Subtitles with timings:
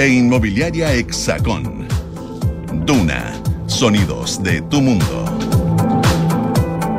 [0.00, 1.86] e Inmobiliaria Hexacón.
[2.86, 3.34] Duna,
[3.66, 5.26] sonidos de tu mundo.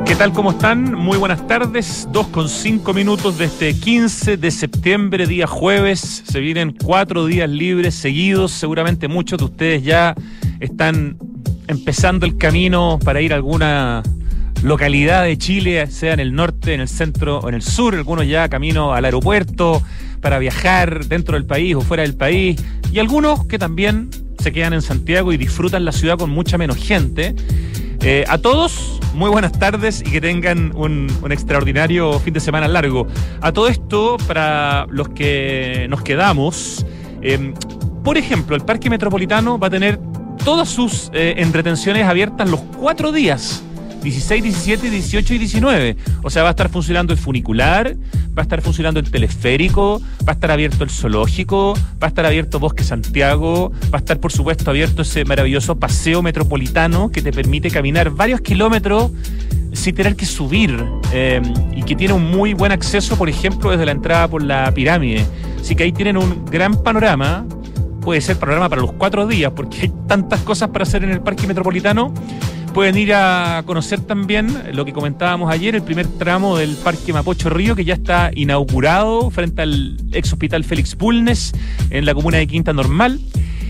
[0.05, 0.31] ¿Qué tal?
[0.31, 0.93] ¿Cómo están?
[0.93, 2.07] Muy buenas tardes.
[2.11, 6.21] Dos con cinco minutos de este 15 de septiembre, día jueves.
[6.27, 8.51] Se vienen cuatro días libres seguidos.
[8.51, 10.13] Seguramente muchos de ustedes ya
[10.59, 11.17] están
[11.67, 14.03] empezando el camino para ir a alguna
[14.63, 18.27] localidad de Chile, sea en el norte, en el centro o en el sur, algunos
[18.27, 19.81] ya camino al aeropuerto
[20.21, 24.09] para viajar dentro del país o fuera del país, y algunos que también
[24.39, 27.35] se quedan en Santiago y disfrutan la ciudad con mucha menos gente.
[28.01, 33.07] Eh, a todos, muy buenas tardes y que tengan un, extraordinario fin de semana largo.
[33.41, 36.85] A todo esto, para los que nos quedamos,
[37.21, 37.53] eh,
[38.03, 39.99] por ejemplo, el Parque Metropolitano va a tener
[40.43, 43.63] todas sus eh, entretenciones abiertas los cuatro días
[44.01, 45.97] 16, 17, 18 y 19.
[46.23, 47.95] O sea, va a estar funcionando el funicular,
[48.37, 52.25] va a estar funcionando el teleférico, va a estar abierto el zoológico, va a estar
[52.25, 57.31] abierto Bosque Santiago, va a estar por supuesto abierto ese maravilloso paseo metropolitano que te
[57.31, 59.11] permite caminar varios kilómetros
[59.73, 61.41] sin tener que subir eh,
[61.75, 65.25] y que tiene un muy buen acceso, por ejemplo, desde la entrada por la pirámide.
[65.59, 67.45] Así que ahí tienen un gran panorama.
[68.01, 71.21] Puede ser panorama para los cuatro días, porque hay tantas cosas para hacer en el
[71.21, 72.13] parque metropolitano
[72.73, 77.49] Pueden ir a conocer también lo que comentábamos ayer, el primer tramo del Parque Mapocho
[77.49, 81.51] Río, que ya está inaugurado frente al ex hospital Félix Bulnes
[81.89, 83.19] en la comuna de Quinta Normal.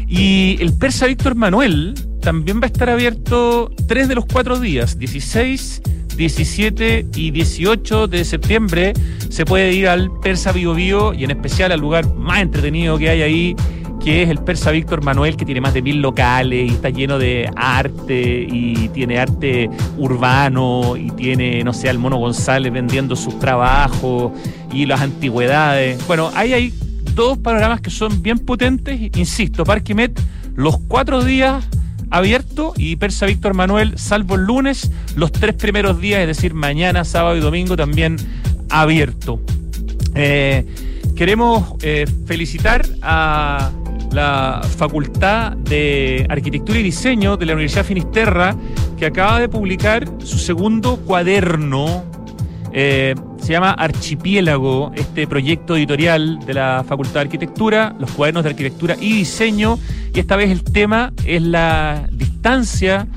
[0.08, 5.00] Y el Persa Víctor Manuel también va a estar abierto tres de los cuatro días,
[5.00, 5.82] 16,
[6.16, 8.94] 17 y 18 de septiembre.
[9.30, 13.22] Se puede ir al Persa Bio y en especial al lugar más entretenido que hay
[13.24, 13.56] ahí,
[14.04, 17.20] que es el persa Víctor Manuel, que tiene más de mil locales y está lleno
[17.20, 23.38] de arte y tiene arte urbano y tiene, no sé, al Mono González vendiendo sus
[23.40, 24.32] trabajos
[24.72, 26.06] y las antigüedades.
[26.08, 26.74] Bueno, ahí hay
[27.14, 30.20] dos panoramas que son bien potentes, insisto, Parque Met,
[30.56, 31.64] los cuatro días
[32.10, 37.06] abierto y Persa Víctor Manuel, salvo el lunes, los tres primeros días, es decir, mañana,
[37.06, 38.18] sábado y domingo también
[38.70, 39.40] abierto.
[40.16, 40.66] Eh,
[41.16, 43.72] queremos eh, felicitar a
[44.12, 48.56] la Facultad de Arquitectura y Diseño de la Universidad Finisterra,
[48.98, 52.04] que acaba de publicar su segundo cuaderno.
[52.74, 58.50] Eh, se llama Archipiélago, este proyecto editorial de la Facultad de Arquitectura, los cuadernos de
[58.50, 59.80] arquitectura y diseño.
[60.14, 63.08] Y esta vez el tema es la distancia.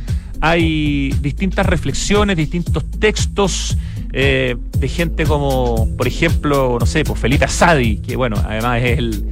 [0.41, 3.77] Hay distintas reflexiones, distintos textos
[4.13, 8.99] eh, de gente como, por ejemplo, no sé, pues Felita Sadi, que bueno, además es
[8.99, 9.25] el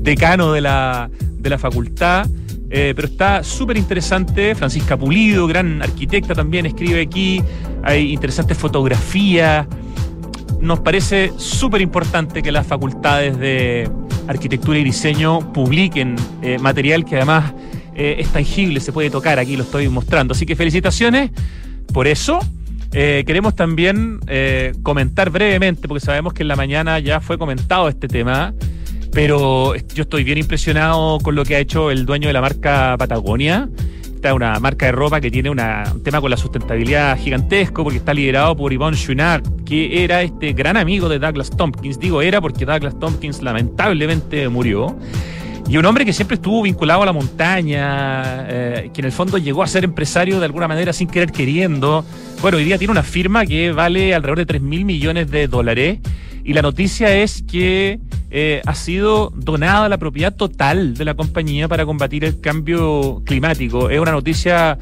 [0.00, 2.26] decano de la, de la facultad.
[2.72, 4.54] Eh, pero está súper interesante.
[4.54, 7.42] Francisca Pulido, gran arquitecta también, escribe aquí.
[7.82, 9.66] Hay interesantes fotografías.
[10.60, 13.90] Nos parece súper importante que las facultades de
[14.28, 17.52] arquitectura y diseño publiquen eh, material que además
[17.94, 19.40] eh, es tangible, se puede tocar.
[19.40, 20.32] Aquí lo estoy mostrando.
[20.32, 21.30] Así que felicitaciones
[21.92, 22.38] por eso.
[22.92, 24.20] queremos también
[24.82, 28.52] comentar brevemente, porque sabemos que en la mañana ya fue comentado este tema.
[29.12, 32.96] Pero yo estoy bien impresionado con lo que ha hecho el dueño de la marca
[32.98, 33.68] Patagonia.
[34.14, 35.58] Esta es una marca de ropa que tiene un
[36.02, 40.76] tema con la sustentabilidad gigantesco porque está liderado por Yvonne Chouinard, que era este gran
[40.76, 41.98] amigo de Douglas Tompkins.
[41.98, 44.96] Digo era porque Douglas Tompkins lamentablemente murió.
[45.70, 49.38] Y un hombre que siempre estuvo vinculado a la montaña, eh, que en el fondo
[49.38, 52.04] llegó a ser empresario de alguna manera sin querer queriendo.
[52.42, 56.00] Bueno, hoy día tiene una firma que vale alrededor de 3 mil millones de dólares.
[56.44, 61.68] Y la noticia es que eh, ha sido donada la propiedad total de la compañía
[61.68, 63.90] para combatir el cambio climático.
[63.90, 64.78] Es una noticia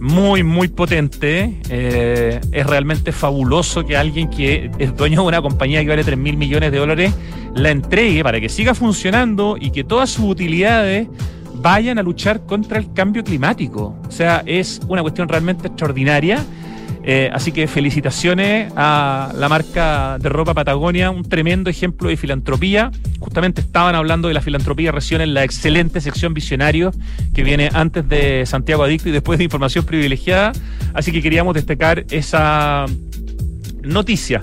[0.00, 1.60] muy, muy potente.
[1.68, 6.16] Eh, es realmente fabuloso que alguien que es dueño de una compañía que vale 3
[6.16, 7.14] mil millones de dólares
[7.54, 11.08] la entregue para que siga funcionando y que todas sus utilidades
[11.54, 13.96] vayan a luchar contra el cambio climático.
[14.06, 16.44] O sea, es una cuestión realmente extraordinaria
[17.04, 22.90] eh, así que felicitaciones a la marca de ropa Patagonia, un tremendo ejemplo de filantropía.
[23.20, 26.92] Justamente estaban hablando de la filantropía recién en la excelente sección Visionario
[27.34, 30.52] que viene antes de Santiago Adicto y después de Información Privilegiada.
[30.94, 32.86] Así que queríamos destacar esa
[33.82, 34.40] noticia.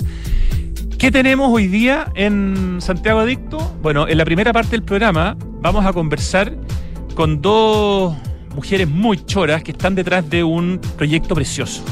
[0.98, 3.78] ¿Qué tenemos hoy día en Santiago Adicto?
[3.82, 6.56] Bueno, en la primera parte del programa vamos a conversar
[7.16, 8.16] con dos
[8.56, 11.84] mujeres muy choras que están detrás de un proyecto precioso.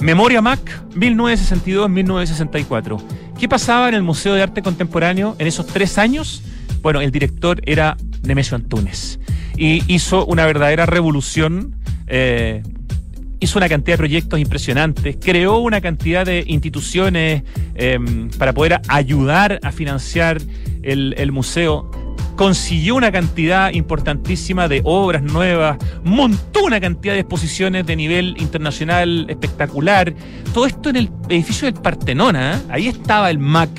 [0.00, 0.60] Memoria Mac,
[0.94, 3.00] 1962-1964.
[3.38, 6.42] ¿Qué pasaba en el Museo de Arte Contemporáneo en esos tres años?
[6.82, 9.18] Bueno, el director era Nemesio Antunes
[9.56, 11.74] y hizo una verdadera revolución.
[12.06, 12.62] Eh,
[13.40, 17.42] hizo una cantidad de proyectos impresionantes, creó una cantidad de instituciones
[17.74, 20.40] em, para poder ayudar a financiar
[20.82, 21.90] el museo
[22.36, 29.26] consiguió una cantidad importantísima de obras nuevas, montó una cantidad de exposiciones de nivel internacional
[29.28, 30.14] espectacular.
[30.52, 32.60] Todo esto en el edificio del Partenona, ¿eh?
[32.68, 33.70] ahí estaba el MAC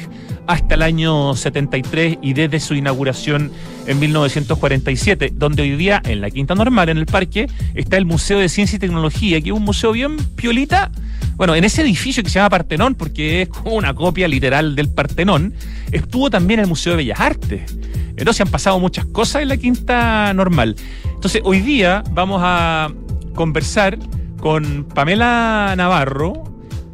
[0.48, 3.52] hasta el año 73 y desde su inauguración
[3.86, 8.40] en 1947, donde hoy día en la Quinta Normal, en el parque, está el Museo
[8.40, 10.92] de Ciencia y Tecnología, que es un museo bien piolita.
[11.36, 14.90] Bueno, en ese edificio que se llama Partenón, porque es como una copia literal del
[14.90, 15.54] Partenón,
[15.92, 17.78] estuvo también el Museo de Bellas Artes.
[18.16, 20.76] Entonces han pasado muchas cosas en la Quinta Normal.
[21.14, 22.92] Entonces hoy día vamos a
[23.36, 24.00] conversar
[24.40, 26.44] con Pamela Navarro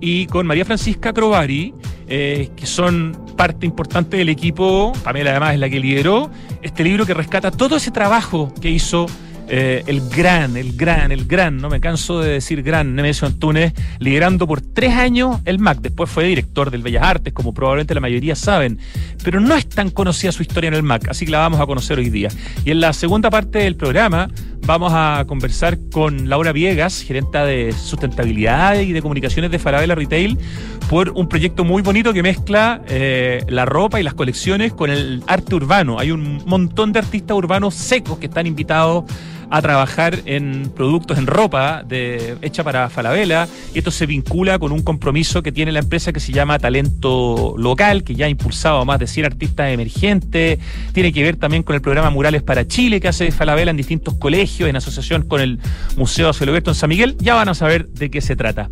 [0.01, 1.73] y con María Francisca Crovari,
[2.15, 4.94] eh, que son parte importante del equipo.
[5.04, 6.30] Pamela además es la que lideró
[6.62, 9.07] este libro que rescata todo ese trabajo que hizo
[9.50, 13.74] eh, el gran, el gran, el gran, no me canso de decir gran, Nemesio Antunes,
[13.98, 15.80] liderando por tres años el MAC.
[15.80, 18.77] Después fue director del Bellas Artes, como probablemente la mayoría saben.
[19.24, 21.65] Pero no es tan conocida su historia en el MAC, así que la vamos a
[21.65, 22.30] conocer hoy día.
[22.63, 24.30] Y en la segunda parte del programa
[24.65, 30.38] vamos a conversar con Laura Viegas, gerenta de sustentabilidad y de comunicaciones de Farabella Retail,
[30.89, 35.24] por un proyecto muy bonito que mezcla eh, la ropa y las colecciones con el
[35.27, 36.00] arte urbano.
[36.00, 39.06] Hay un montón de artistas urbanos secos que están invitados
[39.53, 43.47] a trabajar en productos, en ropa de, hecha para Falabella.
[43.71, 47.53] Y esto se vincula con un compromiso que tiene la empresa que se llama Talento
[47.55, 50.57] Local, que ya ha impulsado a más de 100 artistas emergentes.
[50.91, 54.15] Tiene que ver también con el programa Murales para Chile que hace Falabella en distintos
[54.15, 55.59] colegios, en asociación con el
[55.97, 57.15] Museo Aceloberto en San Miguel.
[57.19, 58.71] Ya van a saber de qué se trata.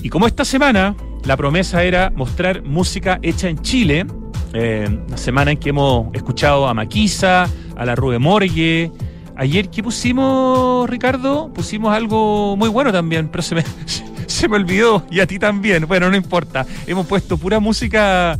[0.00, 4.06] Y como esta semana la promesa era mostrar música hecha en Chile,
[4.52, 8.92] eh, una semana en que hemos escuchado a Maquisa, a la Rue Morgue,
[9.38, 11.52] Ayer, ¿qué pusimos, Ricardo?
[11.54, 13.62] Pusimos algo muy bueno también, pero se me,
[14.26, 15.86] se me olvidó y a ti también.
[15.86, 16.66] Bueno, no importa.
[16.88, 18.36] Hemos puesto pura música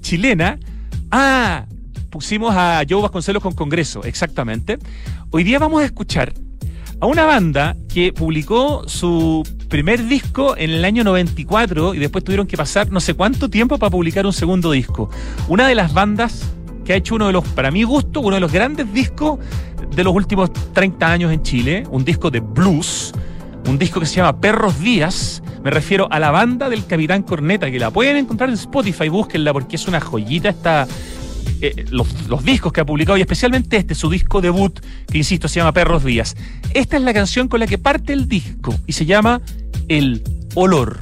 [0.00, 0.58] chilena.
[1.12, 1.66] Ah,
[2.10, 4.80] pusimos a Joe Vasconcelos con Congreso, exactamente.
[5.30, 6.34] Hoy día vamos a escuchar
[6.98, 12.48] a una banda que publicó su primer disco en el año 94 y después tuvieron
[12.48, 15.08] que pasar no sé cuánto tiempo para publicar un segundo disco.
[15.46, 16.50] Una de las bandas
[16.84, 19.38] que ha hecho uno de los, para mi gusto, uno de los grandes discos
[19.94, 23.12] de los últimos 30 años en Chile, un disco de blues,
[23.66, 25.42] un disco que se llama Perros Días.
[25.62, 29.52] Me refiero a la banda del Capitán Corneta, que la pueden encontrar en Spotify, búsquenla
[29.52, 30.86] porque es una joyita esta.
[31.60, 35.46] Eh, los, los, discos que ha publicado y especialmente este, su disco debut, que insisto,
[35.46, 36.36] se llama Perros Días.
[36.74, 39.40] Esta es la canción con la que parte el disco y se llama
[39.86, 40.24] El
[40.54, 40.98] Olor.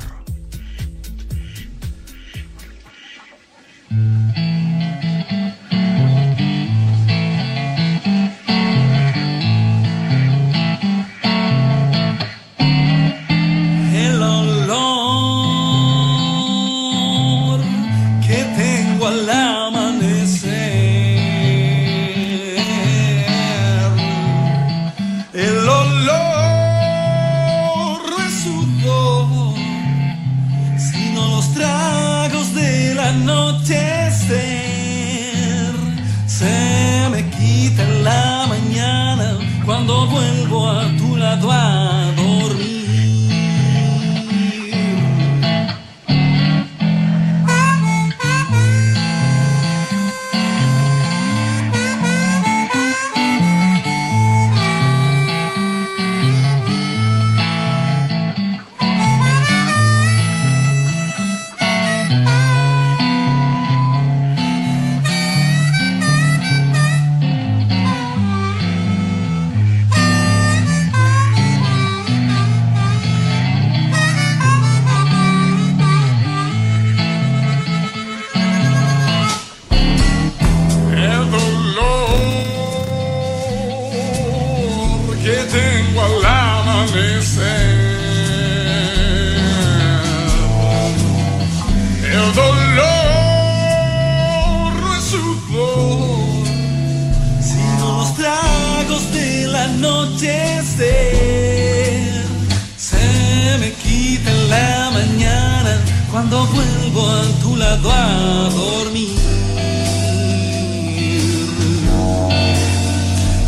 [106.31, 109.09] cuando vuelvo a tu lado a dormir.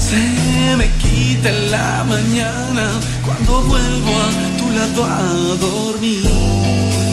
[0.01, 2.91] Se me quita en la mañana
[3.25, 5.23] cuando vuelvo a tu lado a
[5.61, 7.12] dormir.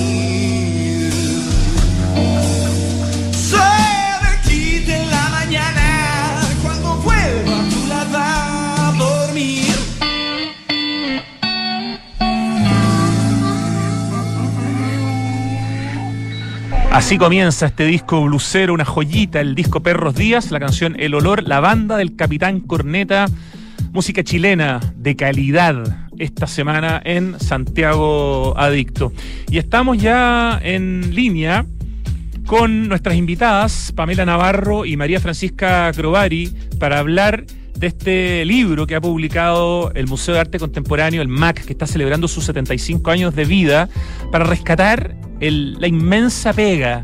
[16.91, 21.47] Así comienza este disco blusero, una joyita, el disco Perros Días, la canción El Olor,
[21.47, 23.27] la banda del Capitán Corneta,
[23.91, 29.13] música chilena de calidad esta semana en Santiago Adicto.
[29.49, 31.67] Y estamos ya en línea
[32.47, 37.45] con nuestras invitadas, Pamela Navarro y María Francisca Crobari, para hablar
[37.87, 42.27] este libro que ha publicado el Museo de Arte Contemporáneo, el MAC, que está celebrando
[42.27, 43.89] sus 75 años de vida,
[44.31, 47.01] para rescatar la inmensa pega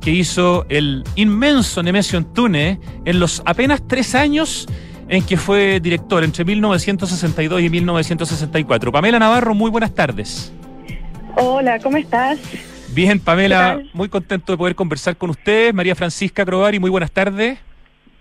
[0.00, 4.66] que hizo el inmenso Nemesio Antúnez en los apenas tres años
[5.08, 8.92] en que fue director, entre 1962 y 1964.
[8.92, 10.52] Pamela Navarro, muy buenas tardes.
[11.36, 12.38] Hola, ¿cómo estás?
[12.92, 15.74] Bien, Pamela, muy contento de poder conversar con ustedes.
[15.74, 17.58] María Francisca Crovari, muy buenas tardes.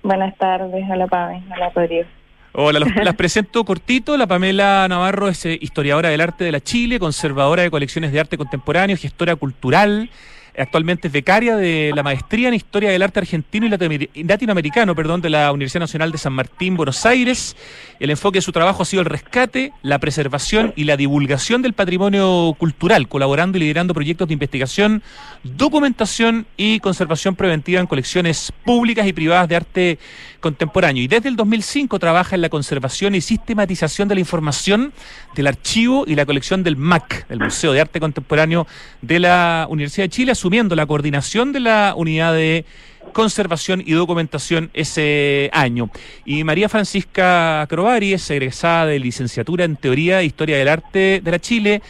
[0.06, 2.08] Buenas tardes, hola Pame, hola Rodrigo.
[2.54, 4.16] Hola, las presento cortito.
[4.18, 8.20] La Pamela Navarro es eh, historiadora del arte de la Chile, conservadora de colecciones de
[8.20, 10.12] arte contemporáneo, gestora cultural,
[10.58, 15.30] Actualmente es becaria de la maestría en Historia del Arte Argentino y Latinoamericano perdón, de
[15.30, 17.58] la Universidad Nacional de San Martín, Buenos Aires.
[18.00, 21.74] El enfoque de su trabajo ha sido el rescate, la preservación y la divulgación del
[21.74, 25.04] patrimonio cultural, colaborando y liderando proyectos de investigación,
[25.44, 30.00] documentación y conservación preventiva en colecciones públicas y privadas de arte
[30.46, 31.02] contemporáneo.
[31.02, 34.94] Y desde el 2005 trabaja en la conservación y sistematización de la información
[35.36, 38.68] del archivo y la colección del MAC, el Museo de Arte Contemporáneo
[39.02, 42.64] de la Universidad de Chile asumiendo la coordinación de la unidad de
[43.12, 45.90] conservación y documentación ese año.
[46.26, 51.32] Y María Francisca Crovari es egresada de licenciatura en Teoría e Historia del Arte de
[51.32, 51.82] la Chile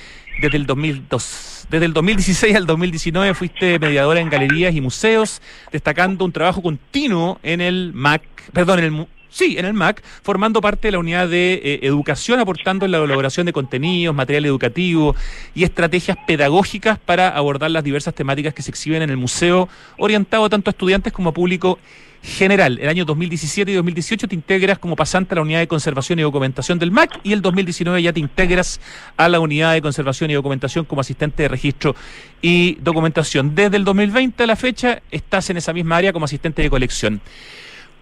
[0.42, 1.68] desde el 2002.
[1.70, 7.40] Desde el 2016 al 2019 fuiste mediadora en galerías y museos, destacando un trabajo continuo
[7.44, 8.22] en el MAC,
[8.54, 12.40] perdón, en el Sí, en el MAC, formando parte de la unidad de eh, educación,
[12.40, 15.14] aportando en la elaboración de contenidos, material educativo
[15.54, 20.50] y estrategias pedagógicas para abordar las diversas temáticas que se exhiben en el museo, orientado
[20.50, 21.80] tanto a estudiantes como a público
[22.24, 22.80] general.
[22.82, 26.22] El año 2017 y 2018 te integras como pasante a la unidad de conservación y
[26.22, 28.80] documentación del MAC y el 2019 ya te integras
[29.18, 31.94] a la unidad de conservación y documentación como asistente de registro
[32.42, 33.54] y documentación.
[33.54, 37.22] Desde el 2020 a la fecha estás en esa misma área como asistente de colección.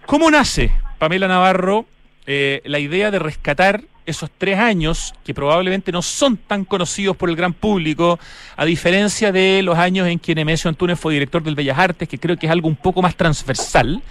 [0.06, 1.86] ¿Cómo nace, Pamela Navarro,
[2.26, 7.30] eh, la idea de rescatar esos tres años que probablemente no son tan conocidos por
[7.30, 8.18] el gran público,
[8.54, 12.18] a diferencia de los años en que Nemesio Antúnez fue director del Bellas Artes, que
[12.18, 14.02] creo que es algo un poco más transversal.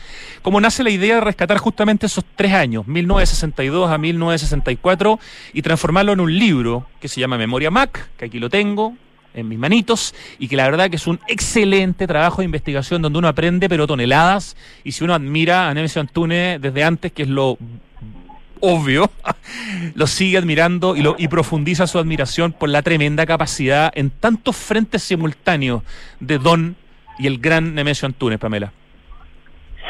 [0.41, 5.19] ¿Cómo nace la idea de rescatar justamente esos tres años, 1962 a 1964,
[5.53, 8.95] y transformarlo en un libro que se llama Memoria Mac, que aquí lo tengo,
[9.33, 13.19] en mis manitos y que la verdad que es un excelente trabajo de investigación donde
[13.19, 17.29] uno aprende pero toneladas y si uno admira a Nemesio Antúnez desde antes, que es
[17.29, 17.57] lo
[18.59, 19.09] obvio,
[19.95, 24.55] lo sigue admirando y, lo, y profundiza su admiración por la tremenda capacidad en tantos
[24.55, 25.83] frentes simultáneos
[26.19, 26.75] de Don
[27.19, 28.71] y el gran Nemesio Antúnez, Pamela.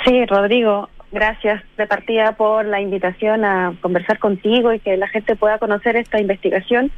[0.06, 5.36] Sí, Rodrigo, gracias de partida por la invitación a conversar contigo y que la gente
[5.36, 6.92] pueda conocer esta investigación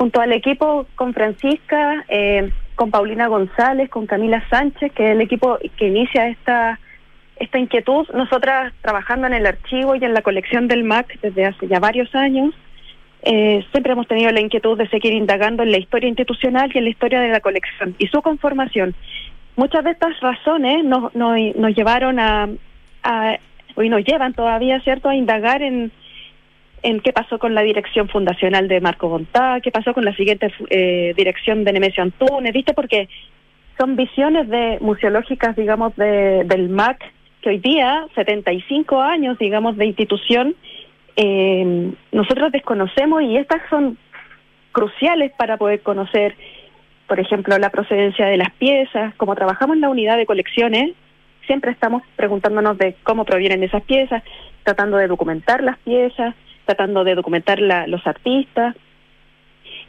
[0.00, 5.20] junto al equipo con Francisca, eh, con Paulina González, con Camila Sánchez, que es el
[5.20, 6.80] equipo que inicia esta
[7.36, 11.68] esta inquietud, nosotras trabajando en el archivo y en la colección del MAC desde hace
[11.68, 12.54] ya varios años,
[13.22, 16.84] eh, siempre hemos tenido la inquietud de seguir indagando en la historia institucional y en
[16.84, 18.94] la historia de la colección y su conformación.
[19.56, 22.48] Muchas de estas razones nos, nos, nos llevaron a,
[23.02, 23.36] a,
[23.76, 25.92] y nos llevan todavía, ¿cierto?, a indagar en,
[26.82, 30.52] en qué pasó con la dirección fundacional de Marco Bontá, qué pasó con la siguiente
[30.70, 32.74] eh, dirección de Nemesio Antunes, ¿viste?
[32.74, 33.08] Porque
[33.78, 37.02] son visiones de museológicas, digamos, de, del MAC,
[37.42, 40.54] que hoy día, 75 años, digamos, de institución,
[41.16, 43.98] eh, nosotros desconocemos y estas son
[44.72, 46.34] cruciales para poder conocer,
[47.06, 49.14] por ejemplo, la procedencia de las piezas.
[49.16, 50.92] Como trabajamos en la unidad de colecciones,
[51.46, 54.22] siempre estamos preguntándonos de cómo provienen esas piezas,
[54.62, 56.34] tratando de documentar las piezas,
[56.70, 58.76] tratando de documentar la, los artistas.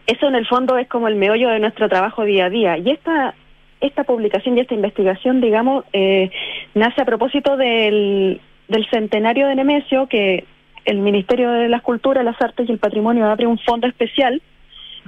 [0.07, 2.77] Eso en el fondo es como el meollo de nuestro trabajo día a día.
[2.77, 3.35] Y esta,
[3.79, 6.31] esta publicación y esta investigación, digamos, eh,
[6.73, 10.45] nace a propósito del, del centenario de Nemesio, que
[10.85, 14.41] el Ministerio de las Culturas, las Artes y el Patrimonio abre un fondo especial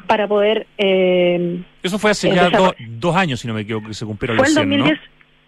[0.06, 0.68] para poder...
[0.78, 2.52] Eh, Eso fue hace ya
[2.90, 4.86] dos años, si no me equivoco, que se cumplieron los 100, ¿no?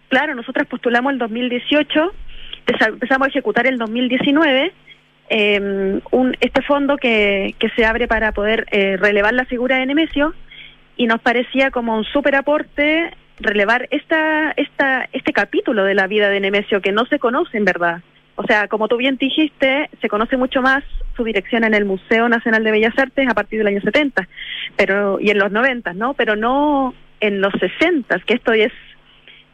[0.08, 2.12] Claro, nosotros postulamos el 2018,
[2.66, 4.72] empezamos a ejecutar el 2019
[5.28, 9.86] eh, un, este fondo que, que se abre para poder eh, relevar la figura de
[9.86, 10.34] Nemesio
[10.96, 16.30] y nos parecía como un súper aporte relevar esta, esta, este capítulo de la vida
[16.30, 18.02] de Nemesio que no se conoce en verdad.
[18.36, 20.84] O sea, como tú bien dijiste, se conoce mucho más
[21.16, 24.28] su dirección en el Museo Nacional de Bellas Artes a partir del año 70
[24.76, 26.14] pero, y en los 90, ¿no?
[26.14, 28.72] Pero no en los 60, que esto es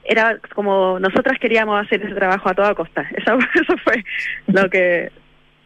[0.05, 3.02] era como nosotras queríamos hacer ese trabajo a toda costa.
[3.17, 4.05] Eso, eso fue
[4.49, 5.12] lo que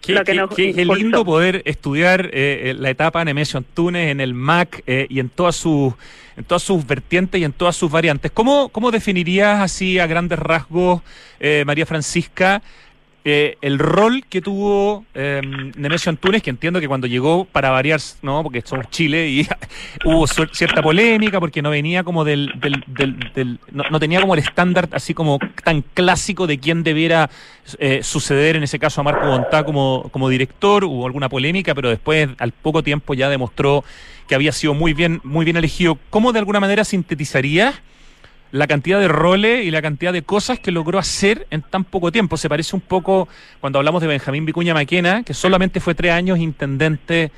[0.06, 5.28] Qué, lindo poder estudiar eh, la etapa Nemesio Antunes en el MAC eh, y en
[5.28, 5.94] todas sus
[6.36, 8.30] en todas sus vertientes y en todas sus variantes.
[8.30, 11.00] ¿Cómo, cómo definirías así a grandes rasgos,
[11.40, 12.62] eh, María Francisca,
[13.28, 15.42] eh, el rol que tuvo eh,
[15.74, 18.44] Nemesio Antunes, que entiendo que cuando llegó para variar, ¿no?
[18.44, 19.48] Porque somos Chile y
[20.04, 22.84] hubo cierta polémica porque no venía como del, del,
[23.34, 27.28] del, no, tenía como el estándar así como tan clásico de quién debiera
[27.80, 31.90] eh, suceder en ese caso a Marco Bontá como, como director, hubo alguna polémica, pero
[31.90, 33.82] después al poco tiempo ya demostró
[34.28, 35.98] que había sido muy bien, muy bien elegido.
[36.10, 37.74] ¿Cómo de alguna manera sintetizaría
[38.52, 42.12] la cantidad de roles y la cantidad de cosas que logró hacer en tan poco
[42.12, 42.36] tiempo.
[42.36, 43.28] Se parece un poco
[43.60, 47.30] cuando hablamos de Benjamín Vicuña Maquena, que solamente fue tres años intendente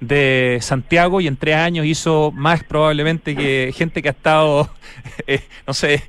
[0.00, 4.70] de Santiago y en tres años hizo más probablemente que gente que ha estado,
[5.26, 6.02] eh, no sé,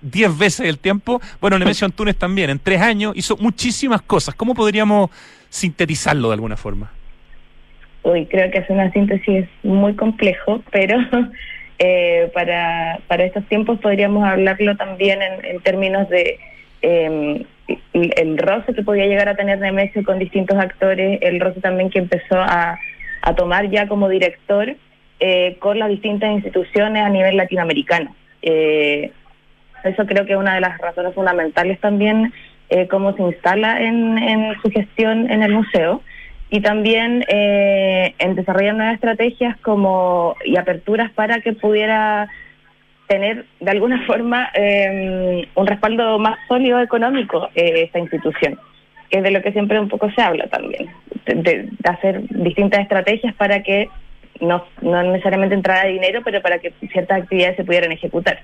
[0.00, 1.20] diez veces el tiempo.
[1.40, 4.34] Bueno, Nemesio Antunes también, en tres años hizo muchísimas cosas.
[4.34, 5.10] ¿Cómo podríamos
[5.48, 6.90] sintetizarlo de alguna forma?
[8.02, 10.98] Uy, creo que es una síntesis muy complejo, pero
[11.82, 16.38] eh, para, para estos tiempos podríamos hablarlo también en, términos de
[16.82, 17.46] eh,
[17.94, 21.98] el, roce que podía llegar a tener Nemesio con distintos actores, el roce también que
[21.98, 22.78] empezó a,
[23.22, 24.76] a tomar ya como director
[25.20, 28.14] eh, con las distintas instituciones a nivel latinoamericano.
[28.42, 29.10] Eh,
[29.82, 32.32] eso creo que es una de las razones fundamentales también,
[32.88, 36.02] cómo se instala en, en su gestión en el museo
[36.50, 42.28] y también eh, en desarrollar nuevas estrategias como y aperturas para que pudiera
[43.06, 48.58] tener de alguna forma eh, un respaldo más sólido económico eh, esta institución,
[49.08, 50.90] que es de lo que siempre un poco se habla también,
[51.26, 53.88] de, hacer distintas estrategias para que
[54.40, 58.40] no, no necesariamente entrara dinero, pero para que ciertas actividades se pudieran ejecutar.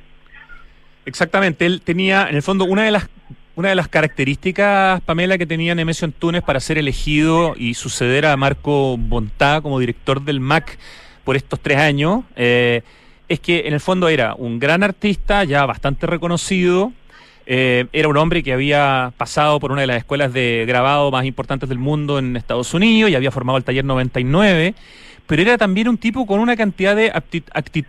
[1.07, 3.09] Exactamente, él tenía en el fondo una de las
[3.57, 8.37] una de las características, Pamela, que tenía Nemesio Antunes para ser elegido y suceder a
[8.37, 10.79] Marco Bontá como director del MAC
[11.25, 12.83] por estos tres años, eh,
[13.29, 16.93] es que en el fondo era un gran artista, ya bastante reconocido,
[17.47, 21.25] eh, era un hombre que había pasado por una de las escuelas de grabado más
[21.25, 24.75] importantes del mundo en Estados Unidos y había formado el taller 99
[25.27, 27.13] pero era también un tipo con una cantidad de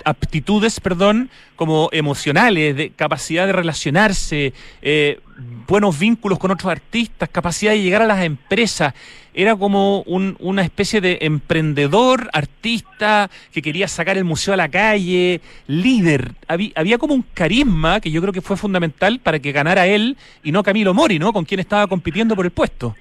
[0.06, 5.20] aptitudes, perdón, como emocionales, de capacidad de relacionarse, eh,
[5.68, 8.94] buenos vínculos con otros artistas, capacidad de llegar a las empresas.
[9.34, 15.42] Era como una especie de emprendedor, artista, que quería sacar el museo a la calle,
[15.68, 16.32] líder.
[16.48, 20.18] Había, había como un carisma que yo creo que fue fundamental para que ganara él
[20.44, 21.34] y no Camilo Mori, ¿no?
[21.34, 22.96] Con quien estaba compitiendo por el puesto.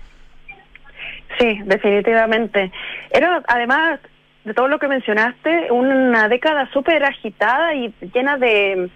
[1.38, 2.70] Sí, definitivamente.
[3.10, 4.00] Era además
[4.46, 8.88] de todo lo que mencionaste, una década súper agitada y llena de,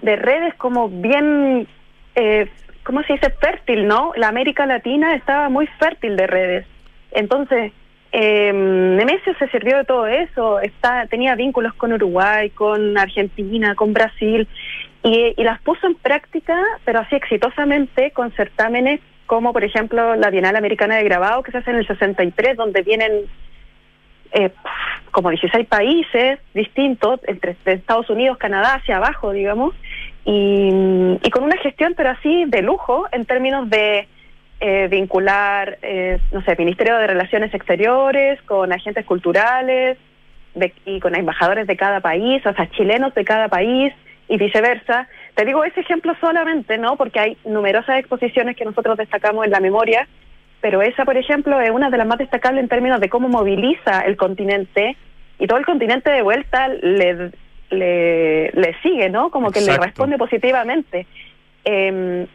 [0.00, 1.68] de redes como bien,
[2.14, 2.48] eh,
[2.82, 3.30] ¿cómo se dice?
[3.30, 4.12] Fértil, ¿no?
[4.16, 6.66] La América Latina estaba muy fértil de redes.
[7.10, 7.72] Entonces,
[8.12, 13.92] eh, Nemesio se sirvió de todo eso, está, tenía vínculos con Uruguay, con Argentina, con
[13.92, 14.48] Brasil,
[15.02, 20.30] y, y las puso en práctica, pero así exitosamente, con certámenes como, por ejemplo, la
[20.30, 23.26] Bienal Americana de Grabado, que se hace en el 63, donde vienen
[24.32, 24.50] eh,
[25.10, 29.74] como 16 países distintos, entre Estados Unidos, Canadá, hacia abajo, digamos,
[30.24, 34.06] y, con una gestión, pero así de lujo, en términos de
[34.60, 39.98] eh, vincular, eh, no sé, Ministerio de Relaciones Exteriores, con agentes culturales
[40.84, 43.92] y con embajadores de cada país, o sea, chilenos de cada país
[44.28, 45.08] y viceversa.
[45.34, 46.96] Te digo ese ejemplo solamente, ¿no?
[46.96, 50.06] Porque hay numerosas exposiciones que nosotros destacamos en la memoria
[50.60, 54.00] pero esa, por ejemplo, es una de las más destacables en términos de cómo moviliza
[54.00, 54.96] el continente
[55.38, 57.32] y todo el continente de vuelta le,
[57.70, 59.30] le, sigue, ¿no?
[59.30, 61.06] Como que le responde positivamente.
[61.64, 62.26] Eh,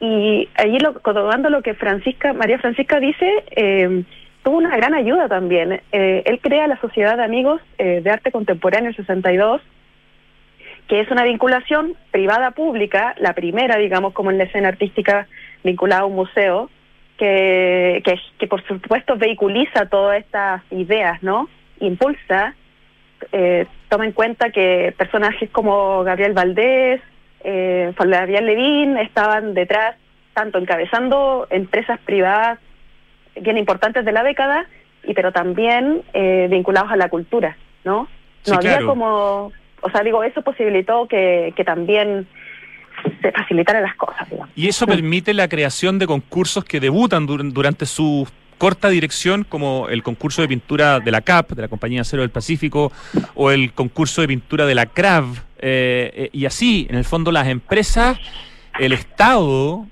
[0.00, 4.04] y allí, lo, tomando lo que Francisca, María Francisca dice, eh,
[4.42, 5.80] tuvo una gran ayuda también.
[5.92, 9.60] Eh, él crea la Sociedad de Amigos eh, de Arte Contemporáneo el 62,
[10.86, 15.26] que es una vinculación privada-pública, la primera, digamos, como en la escena artística
[15.64, 16.70] vinculada a un museo,
[17.18, 18.02] que,
[18.38, 21.48] que, por supuesto vehiculiza todas estas ideas, ¿no?
[21.80, 22.54] Impulsa,
[23.32, 27.00] eh, toma en cuenta que personajes como Gabriel Valdés,
[27.42, 29.96] eh, Gabriel Levín estaban detrás,
[30.32, 32.58] tanto encabezando empresas privadas
[33.40, 34.66] bien importantes de la década,
[35.04, 38.08] y pero también eh, vinculados a la cultura, ¿no?
[38.46, 42.28] No había como, o sea, digo, eso posibilitó que, que también
[43.22, 44.28] se facilitaran las cosas.
[44.54, 50.02] Y eso permite la creación de concursos que debutan durante sus corta dirección, como el
[50.02, 52.92] concurso de pintura de la CAP, de la Compañía Cero del Pacífico,
[53.34, 55.26] o el concurso de pintura de la CRAV,
[55.60, 58.18] eh, eh, y así, en el fondo, las empresas,
[58.78, 59.86] el Estado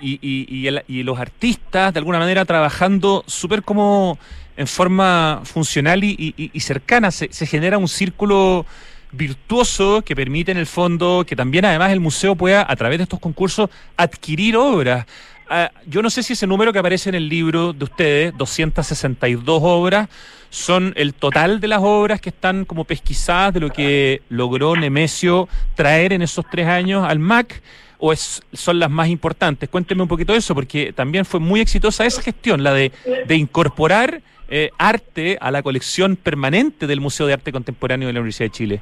[0.00, 4.18] y, los artistas, de alguna manera, trabajando súper como
[4.56, 8.66] en forma funcional y, cercana, se genera un círculo
[9.12, 13.04] virtuoso que permite en el fondo que también además el museo pueda a través de
[13.04, 15.06] estos concursos adquirir obras.
[15.48, 19.60] Ah, yo no sé si ese número que aparece en el libro de ustedes, 262
[19.62, 20.08] obras,
[20.48, 25.48] son el total de las obras que están como pesquisadas de lo que logró Nemesio
[25.74, 27.62] traer en esos tres años al MAC
[28.00, 29.68] o es, son las más importantes?
[29.68, 32.92] Cuénteme un poquito de eso, porque también fue muy exitosa esa gestión, la de,
[33.26, 38.20] de incorporar eh, arte a la colección permanente del Museo de Arte Contemporáneo de la
[38.20, 38.80] Universidad de Chile.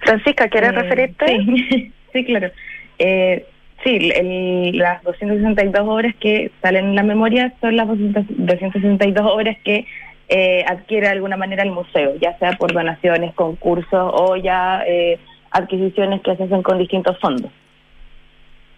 [0.00, 1.26] Francisca, ¿quieres eh, referirte?
[1.26, 2.50] Sí, sí claro.
[2.98, 3.44] Eh,
[3.84, 9.86] sí, las 262 obras que salen en la memoria son las 262 obras que
[10.28, 15.18] eh, adquiere de alguna manera el museo, ya sea por donaciones, concursos o ya eh,
[15.50, 17.50] adquisiciones que se hacen con distintos fondos.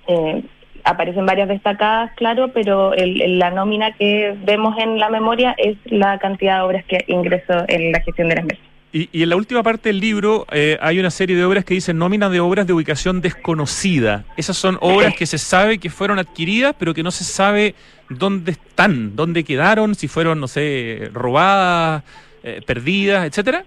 [0.06, 0.42] Eh,
[0.84, 6.56] aparecen varias destacadas, claro, pero la nómina que vemos en la memoria es la cantidad
[6.56, 8.64] de obras que ingresó en la gestión de las mesas.
[8.90, 11.98] Y, en la última parte del libro eh, hay una serie de obras que dicen
[11.98, 14.24] nómina de obras de ubicación desconocida.
[14.38, 17.74] Esas son obras que se sabe que fueron adquiridas, pero que no se sabe
[18.08, 22.02] dónde están, dónde quedaron, si fueron, no sé, robadas,
[22.42, 23.64] eh, perdidas, etcétera.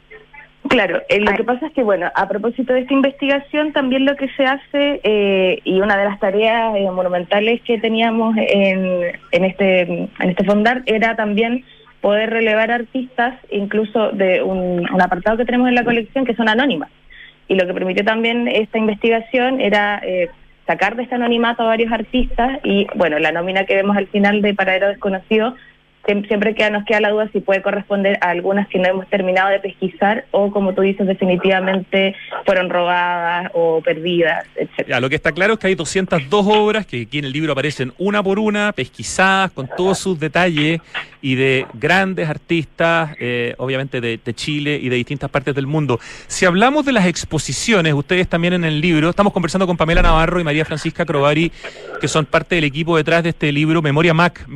[0.71, 4.15] Claro, eh, lo que pasa es que, bueno, a propósito de esta investigación, también lo
[4.15, 9.43] que se hace, eh, y una de las tareas eh, monumentales que teníamos en, en,
[9.43, 11.65] este, en este fondar, era también
[11.99, 16.47] poder relevar artistas, incluso de un, un, apartado que tenemos en la colección, que son
[16.47, 16.89] anónimas.
[17.49, 20.01] Y lo que permitió también esta investigación era
[20.65, 24.41] sacar de este anonimato a varios artistas, y, bueno, la nómina que vemos al final
[24.41, 25.53] de Paradero Desconocido
[26.05, 29.49] siempre queda, nos queda la duda si puede corresponder a algunas que no hemos terminado
[29.49, 34.99] de pesquisar o, como tú dices, definitivamente fueron robadas o perdidas, etc.
[34.99, 37.93] Lo que está claro es que hay 202 obras que aquí en el libro aparecen
[37.97, 40.81] una por una, pesquisadas con todos sus detalles
[41.21, 45.99] y de grandes artistas, eh, obviamente de, Chile y de distintas partes del mundo.
[46.27, 50.39] Si hablamos de las exposiciones, ustedes también en el libro, estamos conversando con Pamela Navarro
[50.39, 51.51] y María Francisca Crovari,
[51.99, 54.47] que son parte del equipo detrás de este libro, Memoria Mac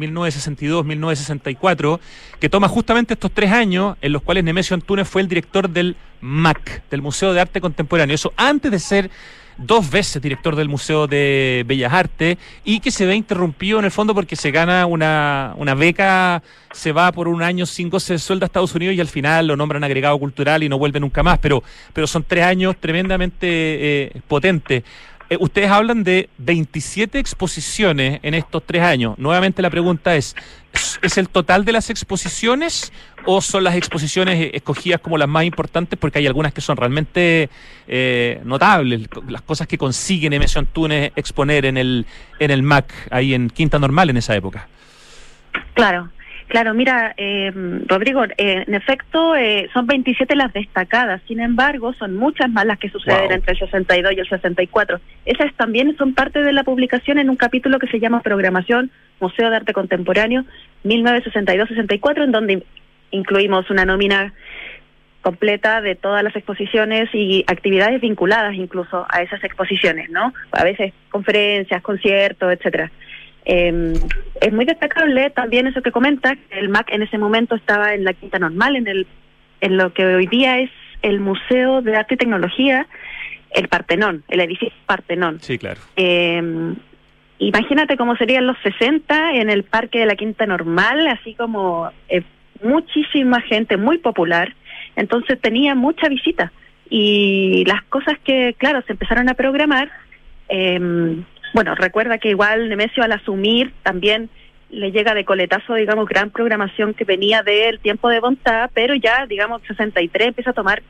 [1.41, 1.99] 1962-1964,
[2.39, 5.95] que toma justamente estos tres años en los cuales Nemesio Antunes fue el director del
[6.21, 8.15] MAC, del Museo de Arte Contemporáneo.
[8.15, 9.11] Eso antes de ser
[9.57, 13.91] dos veces director del Museo de Bellas Artes y que se ve interrumpido en el
[13.91, 18.19] fondo porque se gana una, una beca, se va por un año sin goce de
[18.19, 21.23] sueldo a Estados Unidos y al final lo nombran agregado cultural y no vuelve nunca
[21.23, 24.83] más, pero, pero son tres años tremendamente eh, potentes.
[25.29, 29.17] Eh, ustedes hablan de 27 exposiciones en estos tres años.
[29.17, 30.35] Nuevamente la pregunta es,
[31.05, 32.91] ¿es el total de las exposiciones
[33.25, 35.97] o son las exposiciones escogidas como las más importantes?
[35.99, 37.49] Porque hay algunas que son realmente
[37.87, 42.05] eh, notables, las cosas que consiguen Emesio Antunes exponer en el,
[42.39, 44.67] en el MAC, ahí en Quinta Normal en esa época.
[45.73, 46.09] Claro,
[46.47, 47.51] Claro, mira, eh,
[47.87, 52.77] Rodrigo, eh, en efecto eh, son 27 las destacadas, sin embargo son muchas más las
[52.77, 54.99] que suceden entre el 62 y el 64.
[55.25, 59.49] Esas también son parte de la publicación en un capítulo que se llama Programación Museo
[59.49, 60.45] de Arte Contemporáneo
[60.83, 62.63] 1962-64, en donde
[63.09, 64.33] incluimos una nómina
[65.21, 70.31] completa de todas las exposiciones y actividades vinculadas incluso a esas exposiciones, ¿no?
[70.51, 72.91] A veces conferencias, conciertos, etcétera.
[73.45, 73.93] Eh,
[74.41, 78.13] es muy destacable también eso que comenta, el MAC en ese momento estaba en la
[78.13, 79.07] Quinta Normal, en, el,
[79.61, 82.87] en lo que hoy día es el Museo de Arte y Tecnología,
[83.51, 85.39] el Partenón, el edificio Partenón.
[85.41, 85.79] Sí, claro.
[85.95, 86.41] Eh,
[87.37, 92.23] imagínate cómo serían los 60 en el Parque de la Quinta Normal, así como eh,
[92.63, 94.53] muchísima gente, muy popular,
[94.95, 96.51] entonces tenía mucha visita.
[96.89, 99.91] Y las cosas que, claro, se empezaron a programar,
[100.49, 101.17] eh,
[101.55, 104.29] bueno, recuerda que igual Nemesio al asumir también
[104.69, 109.25] le llega de coletazo, digamos, gran programación que venía del tiempo de Bontá, pero ya,
[109.25, 110.83] digamos, 63 empieza a tomar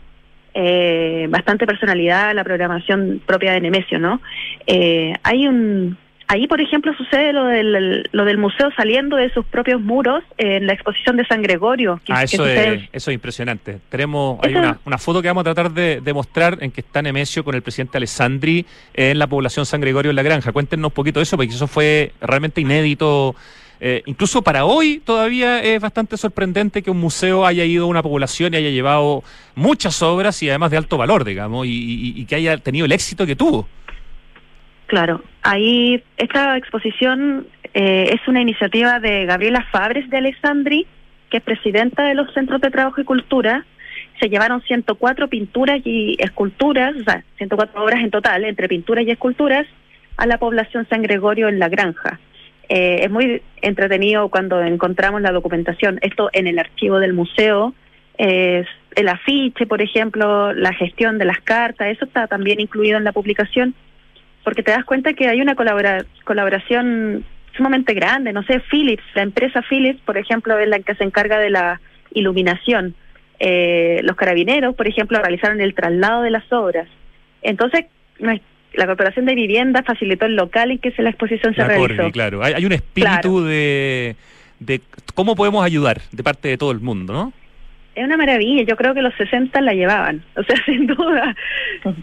[0.56, 4.22] eh, bastante personalidad la programación propia de Nemesio, ¿no?
[4.66, 9.46] Eh, hay un, Ahí, por ejemplo, sucede lo del, lo del museo saliendo de sus
[9.46, 12.02] propios muros en la exposición de San Gregorio.
[12.10, 13.80] ah, eso, es, eso es impresionante.
[13.90, 17.04] Tenemos, hay una, una, foto que vamos a tratar de, de, mostrar en que está
[17.04, 20.52] Nemesio con el presidente Alessandri en la población San Gregorio en la granja.
[20.52, 23.36] Cuéntenos un poquito de eso, porque eso fue realmente inédito.
[23.80, 28.02] Eh, incluso para hoy todavía es bastante sorprendente que un museo haya ido a una
[28.02, 32.36] población y haya llevado muchas obras y además de alto valor, digamos, y, y que
[32.36, 33.68] haya tenido el éxito que tuvo.
[34.88, 40.86] Claro, ahí esta exposición eh, es una iniciativa de Gabriela Fabres de Alessandri,
[41.30, 43.66] que es presidenta de los Centros de Trabajo y Cultura.
[44.20, 49.12] Se llevaron 104 pinturas y esculturas, o sea, 104 obras en total, entre pinturas y
[49.12, 49.66] esculturas,
[50.18, 52.20] a la población San Gregorio en la granja.
[52.70, 56.00] Eh, es muy entretenido cuando encontramos la documentación.
[56.02, 57.74] Esto en el archivo del museo,
[58.18, 63.12] el afiche, por ejemplo, la gestión de las cartas, eso está también incluido en la
[63.12, 63.76] publicación,
[64.46, 67.26] porque te das cuenta que hay una colaboración
[67.58, 68.32] sumamente grande.
[68.32, 71.82] No sé, Philips, la empresa Philips, por ejemplo, es la que se encarga de la
[72.14, 72.94] iluminación.
[73.40, 76.88] Eh, los carabineros, por ejemplo, realizaron el traslado de las obras.
[77.42, 77.86] Entonces,
[78.20, 82.12] la Corporación de Vivienda facilitó el local en que la exposición se realizó.
[82.12, 84.16] claro, hay, un espíritu de,
[84.60, 84.80] de
[85.16, 87.34] cómo podemos ayudar de parte de todo el mundo, ¿no?
[87.96, 91.36] Es una maravilla, yo creo que los 60 la llevaban, o sea, sin duda.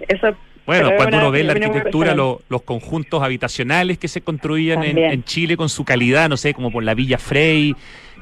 [0.09, 5.57] Eso bueno, cuando uno ve la arquitectura, los conjuntos habitacionales que se construían en, Chile
[5.57, 7.75] con su calidad, no sé, como por la Villa Frey,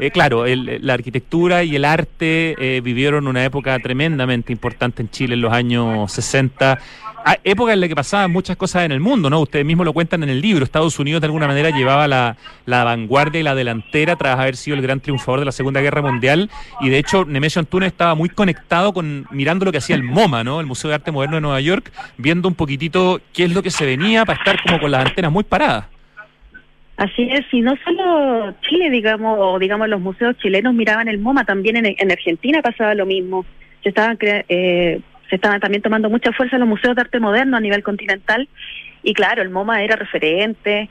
[0.06, 5.34] eh, claro, la arquitectura y el arte eh, vivieron una época tremendamente importante en Chile
[5.34, 6.78] en los años 60
[7.22, 9.40] Ah, época en la que pasaban muchas cosas en el mundo, ¿no?
[9.40, 10.64] Ustedes mismos lo cuentan en el libro.
[10.64, 12.36] Estados Unidos de alguna manera llevaba la,
[12.66, 16.50] vanguardia y la delantera tras haber sido el gran triunfador de la Segunda Guerra Mundial.
[16.80, 20.44] Y de hecho, Nemesio Antunes estaba muy conectado con mirando lo que hacía el MoMA,
[20.44, 20.60] ¿no?
[20.60, 23.70] El Museo de Arte Moderno de Nueva York, viendo un poquitito qué es lo que
[23.70, 25.99] se venía para estar como con las antenas muy paradas.
[27.00, 31.46] Así es, y no solo Chile, digamos, o digamos los museos chilenos miraban el MoMA,
[31.46, 33.46] también en, en Argentina pasaba lo mismo.
[33.82, 37.60] Se estaban eh, se estaban también tomando mucha fuerza los museos de arte moderno a
[37.60, 38.50] nivel continental
[39.02, 40.90] y claro, el MoMA era referente,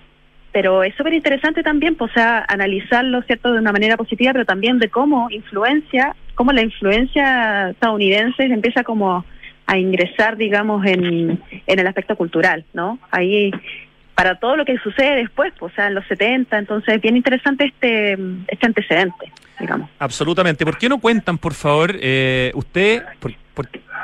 [0.52, 4.46] pero es súper interesante también, pues, o sea, analizarlo, ¿cierto?, de una manera positiva, pero
[4.46, 9.26] también de cómo influencia, cómo la influencia estadounidense empieza como
[9.68, 12.98] a ingresar, digamos, en, en el aspecto cultural, ¿no?
[13.12, 13.52] Ahí,
[14.20, 17.16] para todo lo que sucede después, pues, o sea, en los 70, entonces es bien
[17.16, 18.18] interesante este,
[18.50, 19.90] este antecedente, digamos.
[19.98, 20.66] Absolutamente.
[20.66, 23.34] ¿Por qué no cuentan, por favor, eh, usted, por,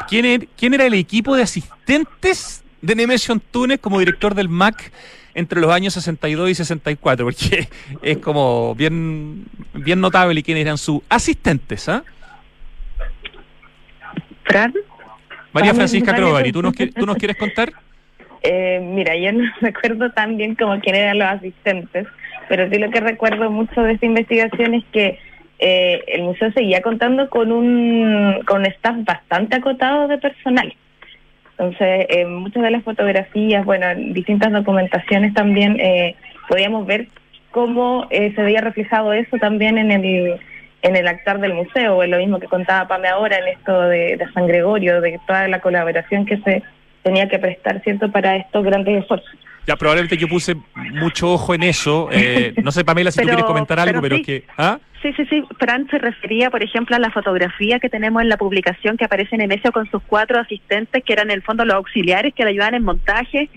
[0.08, 4.90] ¿quién, era, ¿quién era el equipo de asistentes de Nemesio Antunes como director del MAC
[5.34, 7.26] entre los años 62 y 64?
[7.26, 7.68] Porque
[8.02, 12.06] es como bien, bien notable quiénes eran sus asistentes, ¿ah?
[14.46, 14.74] Fran.
[15.52, 17.74] María Francisca Crovari, ¿tú nos, ¿tú nos quieres contar?
[18.44, 22.08] Eh, mira, yo no recuerdo tan bien como quién eran los asistentes,
[22.48, 25.20] pero sí lo que recuerdo mucho de esta investigación es que
[25.60, 30.74] eh, el museo seguía contando con un, con staff bastante acotado de personal.
[31.52, 36.16] Entonces, en muchas de las fotografías, bueno, en distintas documentaciones también eh,
[36.50, 37.08] podíamos ver
[37.52, 40.40] cómo eh, se veía reflejado eso también en el
[40.82, 44.24] en el actar del museo, es lo mismo que contaba Pame ahora en esto de
[44.36, 46.62] San Gregorio, de toda la colaboración que se
[47.06, 49.30] tenía que prestar, ¿cierto?, para estos grandes esfuerzos.
[49.68, 52.10] Ya, probablemente yo puse mucho ojo en eso.
[52.12, 54.44] Eh, no sé, Pamela, si tú quieres comentar algo, pero, que...
[54.58, 54.80] ¿ah?
[55.04, 55.44] Sí, sí, sí.
[55.60, 59.36] Fran se refería, por ejemplo, a la fotografía que tenemos en la publicación que aparece
[59.36, 62.50] en Nemesio con sus cuatro asistentes, que eran en el fondo los auxiliares que le
[62.50, 63.50] ayudaban en montaje.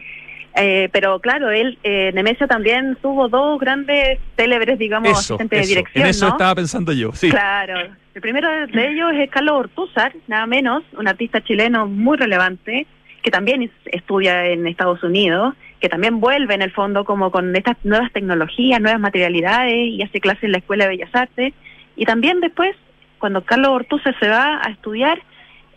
[0.54, 6.04] Eh, pero claro, él, eh, Nemesio también tuvo dos grandes célebres, digamos, asistentes de dirección.
[6.04, 7.30] En eso estaba pensando yo, sí.
[7.30, 7.80] Claro.
[8.14, 12.86] El primero de ellos es Carlos Ortúzar, nada menos, un artista chileno muy relevante,
[13.22, 17.76] que también estudia en Estados Unidos que también vuelve en el fondo como con estas
[17.84, 21.54] nuevas tecnologías, nuevas materialidades y hace clases en la Escuela de Bellas Artes.
[21.96, 22.74] Y también después,
[23.18, 25.20] cuando Carlos Ortuza se va a estudiar,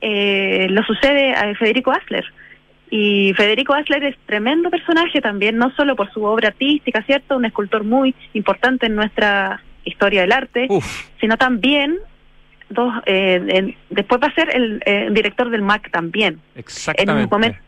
[0.01, 2.25] eh, lo sucede a Federico Asler.
[2.89, 7.37] Y Federico Asler es tremendo personaje también, no solo por su obra artística, ¿cierto?
[7.37, 10.67] Un escultor muy importante en nuestra historia del arte,
[11.19, 11.97] sino también
[12.73, 16.39] dos, eh, después va a ser el, eh, director del MAC también.
[16.55, 17.11] Exactamente.
[17.11, 17.59] En un momento,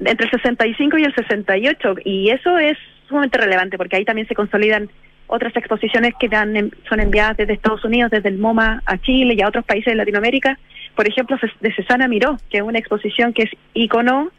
[0.00, 2.76] entre el 65 y el 68 y eso es
[3.08, 4.90] sumamente relevante porque ahí también se consolidan
[5.26, 9.40] otras exposiciones que dan, son enviadas desde Estados Unidos, desde el MoMA a Chile y
[9.40, 10.58] a otros países de Latinoamérica.
[10.94, 14.30] Por ejemplo, de Cesana Miró, que es una exposición que es icono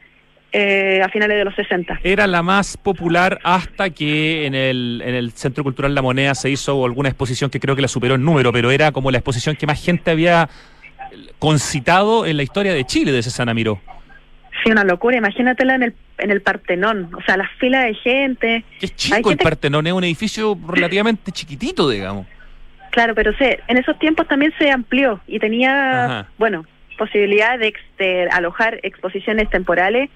[0.56, 2.00] eh, a finales de los 60.
[2.04, 6.50] Era la más popular hasta que en el, en el Centro Cultural La Moneda se
[6.50, 9.56] hizo alguna exposición que creo que la superó en número, pero era como la exposición
[9.56, 10.48] que más gente había
[11.40, 13.82] concitado en la historia de Chile de Cesana Miró.
[14.64, 15.18] Sí, una locura.
[15.18, 17.10] Imagínatela en el, en el Partenón.
[17.16, 18.64] O sea, las filas de gente.
[18.80, 22.28] Es chico el Partenón, es un edificio relativamente chiquitito, digamos.
[22.92, 26.64] Claro, pero sé, en esos tiempos también se amplió y tenía, bueno,
[26.98, 30.12] posibilidad de, alojar exposiciones temporales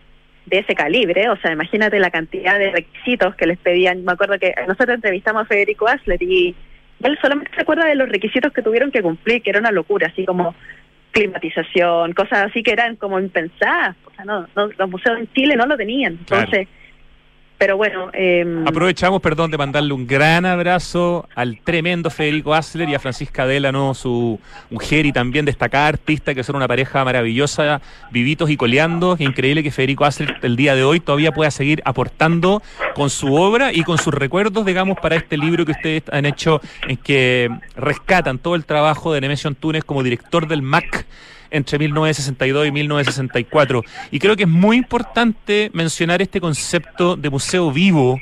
[0.48, 1.30] de ese calibre.
[1.30, 4.04] O sea, imagínate la cantidad de requisitos que les pedían.
[4.04, 6.56] Me acuerdo que nosotros entrevistamos a Federico Asler y
[7.04, 10.08] él solamente se acuerda de los requisitos que tuvieron que cumplir, que era una locura,
[10.08, 10.56] así como
[11.12, 13.96] climatización, cosas así que eran como impensadas.
[14.06, 16.14] O sea, no, los museos en Chile no lo tenían.
[16.14, 16.68] Entonces,
[17.58, 18.10] pero bueno.
[18.14, 23.48] Em, Aprovechamos, perdón, de mandarle un gran abrazo al tremendo Federico Asler y a Francisca
[23.48, 24.40] Delano, su
[24.70, 29.16] mujer y también destacada artista, que son una pareja maravillosa, vivitos y coleando.
[29.20, 32.62] Increíble que Federico Asler el día de hoy todavía pueda seguir aportando
[32.94, 36.62] con su obra y con sus recuerdos, digamos, para este libro que ustedes han hecho,
[36.88, 41.06] en que rescatan todo el trabajo de Nemesio Antunes como director del MAC
[41.52, 43.84] entre 1962 y 1964.
[44.12, 48.20] Y creo que es muy importante mencionar este concepto de museo vivo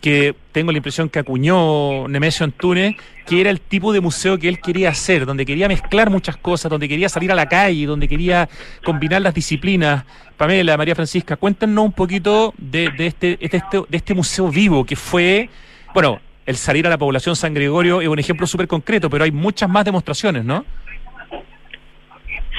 [0.00, 4.48] que tengo la impresión que acuñó Nemesio Antunes, que era el tipo de museo que
[4.48, 8.08] él quería hacer, donde quería mezclar muchas cosas, donde quería salir a la calle, donde
[8.08, 8.48] quería
[8.82, 10.04] combinar las disciplinas.
[10.36, 14.96] Pamela, María Francisca, cuéntanos un poquito de, este, de, este, de este museo vivo que
[14.96, 15.50] fue,
[15.92, 19.30] bueno, el salir a la población San Gregorio es un ejemplo súper concreto, pero hay
[19.30, 20.64] muchas más demostraciones, ¿no?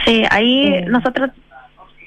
[0.06, 1.32] Sí, ahí nosotros,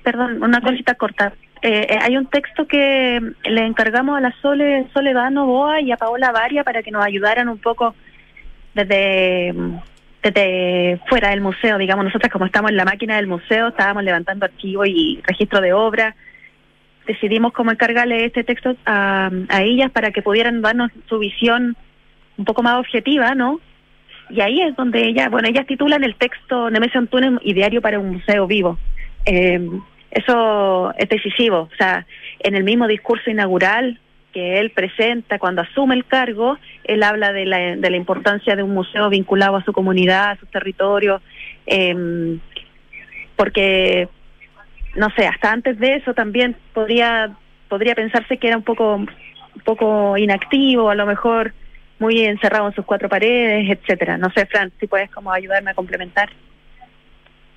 [0.02, 1.32] perdón, una cosita corta.
[1.62, 5.96] Eh, eh, hay un texto que le encargamos a la Sole, Soledad Novoa y a
[5.96, 7.94] Paola Varia para que nos ayudaran un poco
[8.74, 9.54] desde,
[10.22, 14.44] desde fuera del museo, digamos, nosotros como estamos en la máquina del museo, estábamos levantando
[14.44, 16.14] archivos y registro de obra,
[17.06, 21.76] decidimos cómo encargarle este texto a, a ellas para que pudieran darnos su visión
[22.36, 23.60] un poco más objetiva, ¿no?
[24.30, 28.14] Y ahí es donde ella, bueno, ellas titulan el texto Nemesio Antunes, Ideario para un
[28.14, 28.78] Museo Vivo.
[29.26, 29.60] Eh,
[30.10, 31.68] eso es decisivo.
[31.72, 32.06] O sea,
[32.40, 34.00] en el mismo discurso inaugural
[34.32, 38.62] que él presenta cuando asume el cargo, él habla de la, de la importancia de
[38.62, 41.22] un museo vinculado a su comunidad, a su territorio,
[41.66, 42.38] eh,
[43.36, 44.08] porque,
[44.96, 47.30] no sé, hasta antes de eso también podría,
[47.68, 49.08] podría pensarse que era un poco, un
[49.64, 51.54] poco inactivo, a lo mejor
[51.98, 54.18] muy encerrado en sus cuatro paredes, etcétera.
[54.18, 56.30] No sé, Fran, si puedes como ayudarme a complementar.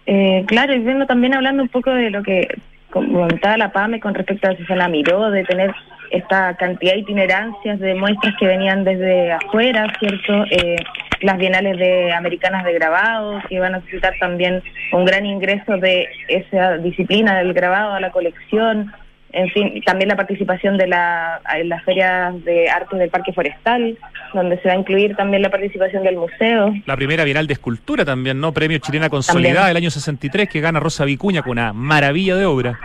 [0.06, 2.48] Eh, claro, y vengo también hablando un poco de lo que
[2.92, 5.74] comentaba la PAME con respecto a Susana Miró, de tener
[6.12, 10.46] esta cantidad de itinerancias de muestras que venían desde afuera, ¿cierto?
[10.50, 10.78] Eh,
[11.22, 14.62] las bienales de americanas de grabado, que van a necesitar también
[14.94, 18.94] un gran ingreso de esa disciplina del grabado a la colección,
[19.34, 23.98] en fin, también la participación de la, en las ferias de arte del Parque Forestal,
[24.34, 26.74] donde se va a incluir también la participación del museo.
[26.86, 28.52] La primera Bienal de Escultura también, ¿no?
[28.52, 32.80] Premio Chilena Consolidada del año 63 que gana Rosa Vicuña con una maravilla de obra.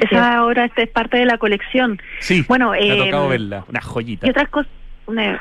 [0.00, 2.00] Esa obra este es parte de la colección.
[2.20, 4.26] Sí, bueno, me ha tocado verla, una joyita.
[4.26, 4.72] Y otras cosas,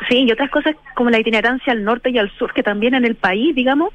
[0.10, 3.06] sí, y otras cosas como la itinerancia al norte y al sur, que también en
[3.06, 3.94] el país, digamos,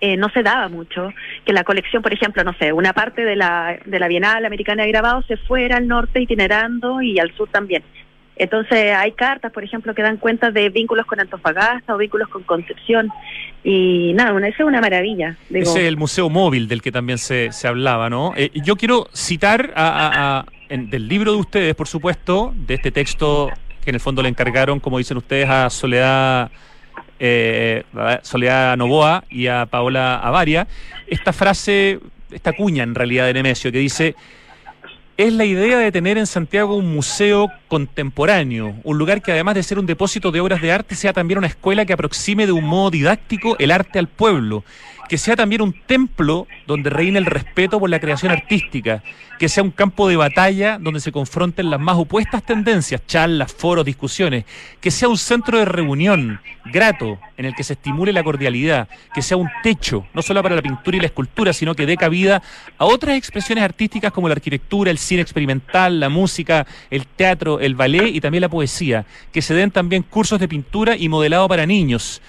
[0.00, 1.12] eh, no se daba mucho
[1.44, 4.84] que la colección, por ejemplo, no sé, una parte de la, de la Bienal Americana
[4.84, 7.82] de Grabado se fuera al norte itinerando y al sur también.
[8.38, 12.44] Entonces hay cartas, por ejemplo, que dan cuenta de vínculos con Antofagasta o vínculos con
[12.44, 13.10] Concepción.
[13.64, 15.36] Y nada, una, eso es una maravilla.
[15.50, 18.32] Ese es el museo móvil del que también se, se hablaba, ¿no?
[18.36, 23.50] Eh, yo quiero citar a, del libro de ustedes, por supuesto, de este texto
[23.82, 26.50] que en el fondo le encargaron, como dicen ustedes, a Soledad
[27.18, 27.82] eh,
[28.22, 30.68] Soledad Novoa y a Paola Avaria,
[31.08, 31.98] esta frase,
[32.30, 34.14] esta cuña en realidad de Nemesio, que dice,
[35.18, 39.64] es la idea de tener en Santiago un museo contemporáneo, un lugar que además de
[39.64, 42.64] ser un depósito de obras de arte, sea también una escuela que aproxime de un
[42.64, 44.62] modo didáctico el arte al pueblo
[45.08, 49.02] que sea también un templo donde reine el respeto por la creación artística,
[49.38, 53.84] que sea un campo de batalla donde se confronten las más opuestas tendencias, charlas, foros,
[53.84, 54.44] discusiones,
[54.80, 59.22] que sea un centro de reunión grato en el que se estimule la cordialidad, que
[59.22, 62.42] sea un techo, no solo para la pintura y la escultura, sino que dé cabida
[62.76, 67.74] a otras expresiones artísticas como la arquitectura, el cine experimental, la música, el teatro, el
[67.74, 71.64] ballet y también la poesía, que se den también cursos de pintura y modelado para
[71.64, 72.20] niños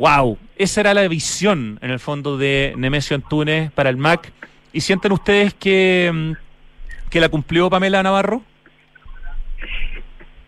[0.00, 4.32] wow, esa era la visión en el fondo de Nemesio Antunes para el MAC.
[4.72, 6.32] ¿Y sienten ustedes que, mm,
[7.10, 8.42] que la cumplió Pamela Navarro?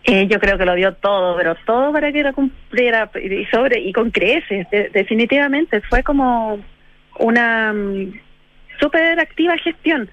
[0.05, 3.79] Eh, yo creo que lo dio todo, pero todo para que la cumpliera y sobre
[3.79, 6.59] y con creces, definitivamente fue como
[7.19, 8.11] una mm,
[8.79, 10.09] súper activa gestión.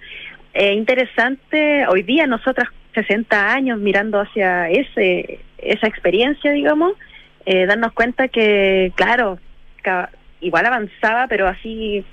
[0.53, 6.93] Eh, interesante, hoy día nosotras 60 años mirando hacia ese esa experiencia, digamos,
[7.47, 9.39] eh, darnos cuenta que, claro,
[10.41, 12.05] igual avanzaba, pero así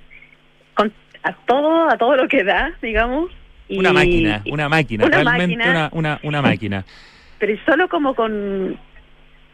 [0.74, 0.92] con,
[1.24, 3.32] a todo, a todo lo que da, digamos.
[3.70, 6.86] una máquina, una máquina, realmente Una, una, máquina.
[7.40, 8.80] Pero solo como con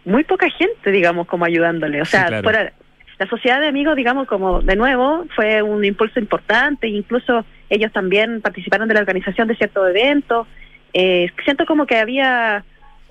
[0.06, 2.02] muy poca gente, digamos, como ayudándole.
[2.02, 2.30] O sea,
[3.20, 8.42] la sociedad de amigos, digamos, como de nuevo, fue un impulso importante, incluso ellos también
[8.42, 10.48] participaron de la organización de ciertos eventos.
[10.94, 12.64] Eh, siento como que había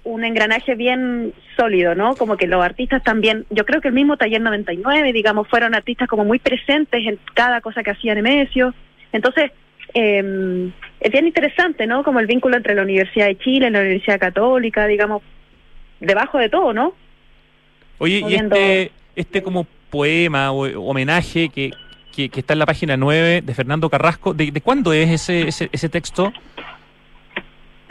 [0.04, 2.16] un engranaje bien sólido, ¿no?
[2.16, 6.08] Como que los artistas también, yo creo que el mismo Taller 99, digamos, fueron artistas
[6.08, 8.74] como muy presentes en cada cosa que hacía Nemesio.
[9.12, 9.52] Entonces,
[9.94, 12.02] eh, es bien interesante, ¿no?
[12.02, 15.22] Como el vínculo entre la Universidad de Chile, la Universidad Católica, digamos,
[16.00, 16.94] debajo de todo, ¿no?
[17.98, 21.70] Oye, y este, este como poema o homenaje que,
[22.14, 25.88] que, está en la página 9 de Fernando Carrasco, ¿de, cuándo es ese, ese, ese
[25.88, 26.32] texto?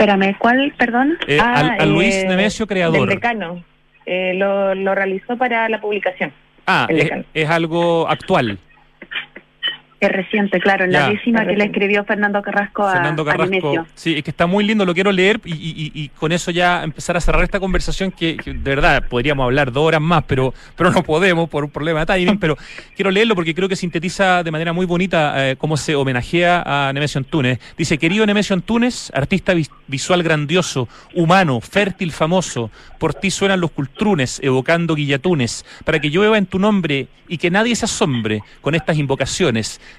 [0.01, 1.15] Espérame, ¿cuál, perdón?
[1.27, 3.01] Eh, a, ah, Luis eh, Nemesio, creador.
[3.01, 3.63] Del decano.
[4.07, 6.33] Eh, lo, lo realizó para la publicación.
[6.65, 6.87] Ah,
[7.35, 8.57] es, algo actual.
[9.99, 14.17] Es reciente, claro, en la décima que le escribió Fernando Carrasco a Fernando Carrasco, Sí,
[14.17, 17.43] es que está muy lindo, lo quiero leer y, con eso ya empezar a cerrar
[17.43, 21.63] esta conversación que, de verdad podríamos hablar dos horas más, pero, pero no podemos por
[21.63, 22.57] un problema de timing, pero
[22.95, 26.91] quiero leerlo porque creo que sintetiza de manera muy bonita eh, cómo se homenajea a
[26.93, 27.59] Nemesio Antunes.
[27.77, 29.53] Dice, querido Nemesio Antunes, artista
[29.91, 36.39] visual grandioso, humano, fértil, famoso, por ti suenan los cultrunes evocando guillatunes, para que llueva
[36.39, 39.11] en tu nombre y que nadie se asombre con estas invocaciones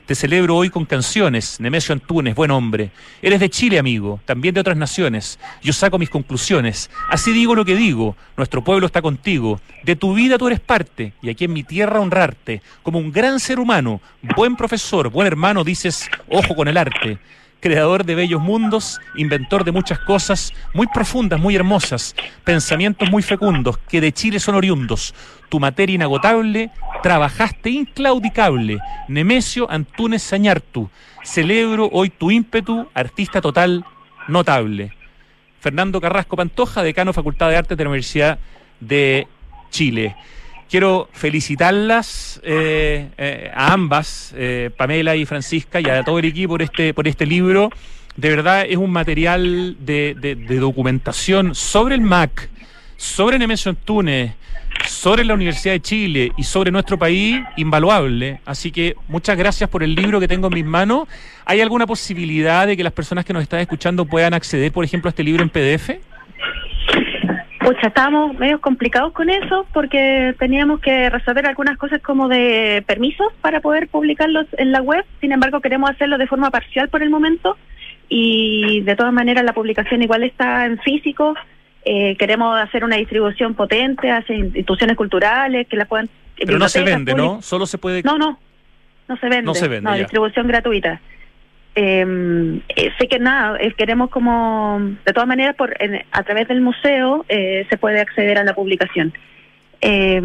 [0.07, 2.91] te celebro hoy con canciones, Nemesio Antunes, buen hombre.
[3.21, 5.39] Eres de Chile, amigo, también de otras naciones.
[5.63, 6.91] Yo saco mis conclusiones.
[7.09, 8.17] Así digo lo que digo.
[8.37, 9.61] Nuestro pueblo está contigo.
[9.85, 11.13] De tu vida tú eres parte.
[11.23, 12.63] Y aquí en mi tierra honrarte.
[12.83, 14.01] Como un gran ser humano,
[14.35, 17.19] buen profesor, buen hermano, dices, ojo con el arte
[17.63, 23.79] creador de bellos mundos, inventor de muchas cosas muy profundas, muy hermosas, pensamientos muy fecundos,
[23.79, 25.15] que de Chile son oriundos.
[25.49, 26.71] Tu materia inagotable,
[27.03, 28.79] trabajaste inclaudicable.
[29.09, 30.91] Nemesio Antunes Sañartu,
[31.23, 33.85] celebro hoy tu ímpetu, artista total,
[34.27, 34.93] notable.
[35.61, 38.39] Fernando Carrasco Pantoja, decano Facultad de Artes de la Universidad
[38.81, 39.29] de
[39.71, 40.17] Chile.
[40.73, 46.55] Quiero felicitarlas eh, eh, a ambas, eh, Pamela y Francisca, y a todo el equipo
[46.55, 47.69] por este, por este libro.
[48.17, 50.15] De verdad es un material de,
[50.59, 52.49] documentación sobre el MAC,
[52.97, 54.33] sobre Nemesio Antunes,
[54.89, 58.41] sobre la Universidad de Chile y sobre nuestro país invaluable.
[58.47, 61.07] Así que muchas gracias por el libro que tengo en mis manos.
[61.45, 65.09] ¿Hay alguna posibilidad de que las personas que nos están escuchando puedan acceder, por ejemplo,
[65.09, 66.12] a este libro en PDF?
[67.65, 73.29] Pucha, estábamos medio complicados con eso porque teníamos que resolver algunas cosas como de permisos
[73.41, 75.05] para poder publicarlos en la web.
[75.21, 77.57] Sin embargo, queremos hacerlo de forma parcial por el momento
[78.09, 81.35] y de todas maneras la publicación igual está en físico.
[81.85, 86.09] Eh, queremos hacer una distribución potente hacia instituciones culturales que la puedan...
[86.37, 87.43] Pero no se vende, ¿no?
[87.43, 88.03] Solo se puede...
[88.03, 88.41] No, no,
[89.09, 89.43] no se vende.
[89.43, 89.89] No se vende.
[89.89, 91.01] No, distribución gratuita.
[91.75, 95.75] Em, eh, sé que nada, eh, queremos como, de todas maneras, por,
[96.13, 99.13] a través del museo eh, se puede acceder a la publicación.
[99.81, 100.21] Eh,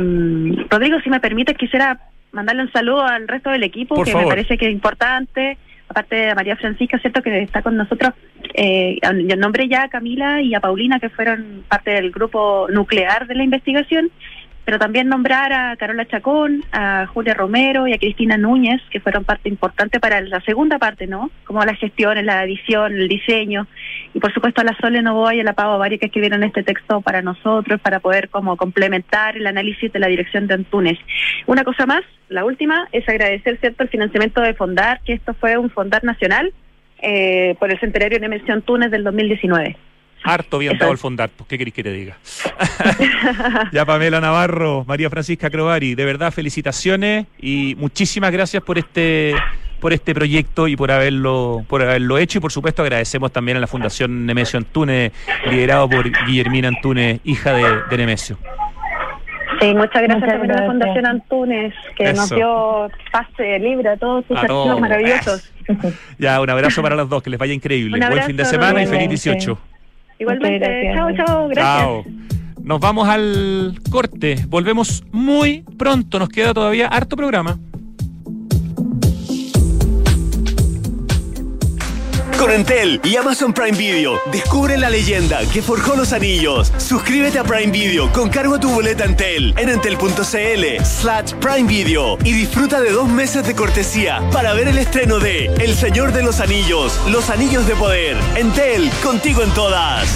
[0.69, 1.99] Rodrigo, si me permite, quisiera
[2.31, 6.35] mandarle un saludo al resto del equipo, que me parece que es importante, aparte de
[6.35, 7.21] María Francisca, ¿cierto?
[7.21, 8.13] Que está con nosotros.
[8.53, 8.99] Eh,
[9.37, 13.43] nombré ya a Camila y a Paulina, que fueron parte del grupo nuclear de la
[13.43, 14.11] investigación
[14.67, 19.23] pero también nombrar a Carola Chacón, a Julia Romero y a Cristina Núñez, que fueron
[19.23, 21.31] parte importante para la segunda parte, ¿no?
[21.45, 23.65] Como la gestión, la edición, el diseño,
[24.13, 26.63] y por supuesto a la Sole Novoa y a la Pavo Varia que escribieron este
[26.63, 30.99] texto para nosotros, para poder como complementar el análisis de la dirección de Antunes.
[31.45, 35.57] Una cosa más, la última, es agradecer, ¿cierto?, el financiamiento de Fondar, que esto fue
[35.57, 36.51] un Fondar nacional
[37.01, 39.77] eh, por el centenario de Mención Túnez del 2019.
[40.27, 42.17] Harto bien dado el fondar, pues, ¿qué queréis que te diga?
[43.71, 49.33] ya Pamela Navarro, María Francisca Crovari, de verdad felicitaciones y muchísimas gracias por este
[49.79, 53.61] por este proyecto y por haberlo por haberlo hecho y por supuesto agradecemos también a
[53.61, 55.13] la Fundación Nemesio Antunes,
[55.49, 58.37] liderado por Guillermina Antunes, hija de, Nemesio.
[59.61, 64.25] Sí, muchas gracias también a la Fundación Antunes, que nos dio pase libre a todos
[64.27, 65.53] sus archivos maravillosos.
[66.17, 67.97] ya, un abrazo para los dos, que les vaya increíble.
[68.09, 69.57] Buen fin de semana y feliz 18.
[70.19, 71.77] Igualmente, chao, chao, gracias.
[71.77, 72.03] Chao.
[72.61, 74.43] Nos vamos al corte.
[74.47, 76.19] Volvemos muy pronto.
[76.19, 77.57] Nos queda todavía harto programa.
[82.39, 86.71] Con Entel y Amazon Prime Video, descubre la leyenda que forjó los anillos.
[86.77, 92.17] Suscríbete a Prime Video con cargo a tu boleta Entel en entel.cl slash Prime Video
[92.23, 96.21] y disfruta de dos meses de cortesía para ver el estreno de El Señor de
[96.21, 98.15] los Anillos, Los Anillos de Poder.
[98.35, 100.07] Entel, contigo en todas.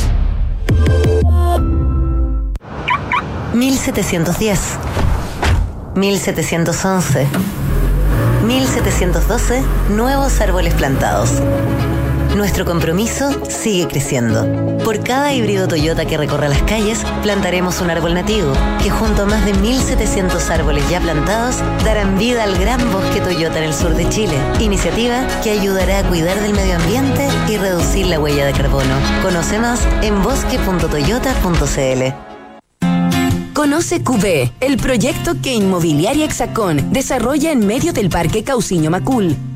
[3.54, 4.60] 1710
[5.96, 7.28] 1711
[8.46, 11.42] 1712 Nuevos árboles plantados
[12.36, 14.46] nuestro compromiso sigue creciendo.
[14.84, 19.26] Por cada híbrido Toyota que recorra las calles, plantaremos un árbol nativo, que junto a
[19.26, 23.96] más de 1.700 árboles ya plantados, darán vida al gran bosque Toyota en el sur
[23.96, 24.36] de Chile.
[24.60, 28.96] Iniciativa que ayudará a cuidar del medio ambiente y reducir la huella de carbono.
[29.24, 32.32] Conoce más en bosque.toyota.cl.
[33.54, 39.36] Conoce QB, el proyecto que Inmobiliaria Hexacón desarrolla en medio del Parque Cauciño Macul,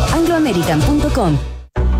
[0.00, 1.51] angloamerican.com.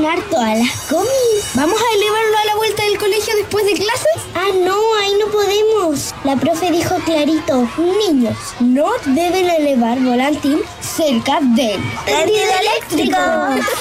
[0.11, 1.51] ganar todas las comis!
[1.55, 4.07] ¿Vamos a elevarlo a la vuelta del colegio después de clases?
[4.35, 6.13] Ah, no, ahí no podemos.
[6.23, 7.67] La profe dijo clarito,
[8.07, 13.17] niños, no deben elevar volantín cerca del tendido eléctrico.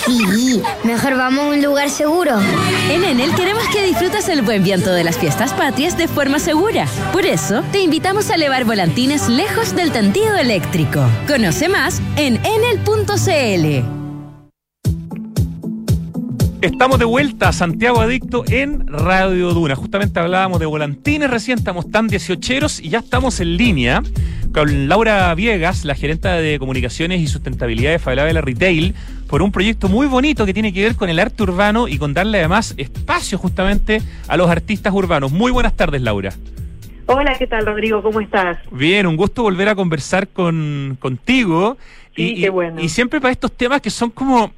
[0.06, 2.38] Sí, mejor vamos a un lugar seguro.
[2.90, 6.86] En Enel queremos que disfrutes el buen viento de las fiestas patrias de forma segura.
[7.12, 11.00] Por eso, te invitamos a elevar volantines lejos del tendido eléctrico.
[11.26, 13.99] Conoce más en enel.cl.
[16.62, 19.74] Estamos de vuelta a Santiago Adicto en Radio Duna.
[19.74, 24.02] Justamente hablábamos de volantines recién, estamos tan dieciocheros y ya estamos en línea
[24.52, 28.94] con Laura Viegas, la gerenta de comunicaciones y sustentabilidad de Falabella Retail,
[29.26, 32.12] por un proyecto muy bonito que tiene que ver con el arte urbano y con
[32.12, 35.32] darle además espacio justamente a los artistas urbanos.
[35.32, 36.34] Muy buenas tardes, Laura.
[37.06, 38.02] Hola, ¿qué tal, Rodrigo?
[38.02, 38.58] ¿Cómo estás?
[38.70, 41.78] Bien, un gusto volver a conversar con, contigo.
[42.14, 42.82] Sí, y, qué bueno.
[42.82, 44.52] y siempre para estos temas que son como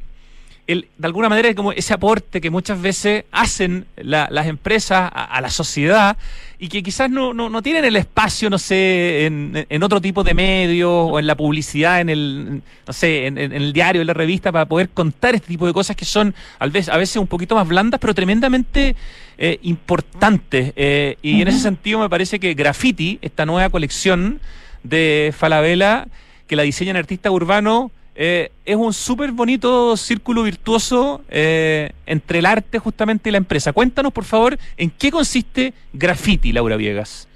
[0.66, 5.50] el, de alguna manera como ese aporte que muchas veces hacen las empresas a, la
[5.50, 6.16] sociedad
[6.58, 10.22] y que quizás no, no, no tienen el espacio, no sé, en, en, otro tipo
[10.22, 14.06] de medios o en la publicidad, en el, no sé, en, en, el diario, en
[14.06, 17.16] la revista, para poder contar este tipo de cosas que son a veces, a veces
[17.16, 18.94] un poquito más blandas, pero tremendamente
[19.38, 20.72] eh, importantes.
[20.76, 24.40] Eh, y en ese sentido me parece que Graffiti, esta nueva colección
[24.84, 26.06] de Falabella,
[26.46, 32.46] que la diseñan artistas urbanos, eh, es un súper bonito círculo virtuoso eh, entre el
[32.46, 33.72] arte justamente y la empresa.
[33.72, 37.28] Cuéntanos, por favor, en qué consiste Graffiti, Laura Viegas.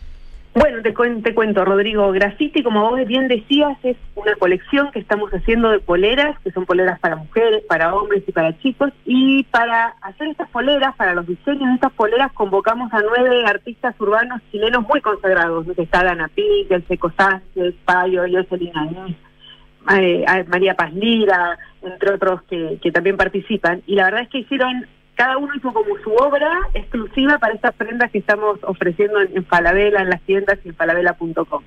[0.58, 2.10] Bueno, te, te cuento, Rodrigo.
[2.12, 6.64] Graffiti, como vos bien decías, es una colección que estamos haciendo de poleras, que son
[6.64, 8.90] poleras para mujeres, para hombres y para chicos.
[9.04, 13.94] Y para hacer estas poleras, para los diseños de estas poleras, convocamos a nueve artistas
[13.98, 15.66] urbanos chilenos muy consagrados.
[15.76, 19.16] Está Dana Pique, El Seco Sánchez, Payo, Jocelyn Anís,
[19.94, 23.82] eh, María Paz Lira, entre otros que, que también participan.
[23.86, 27.74] Y la verdad es que hicieron, cada uno hizo como su obra exclusiva para estas
[27.74, 31.62] prendas que estamos ofreciendo en, Falabella, en las tiendas y en falabella.com.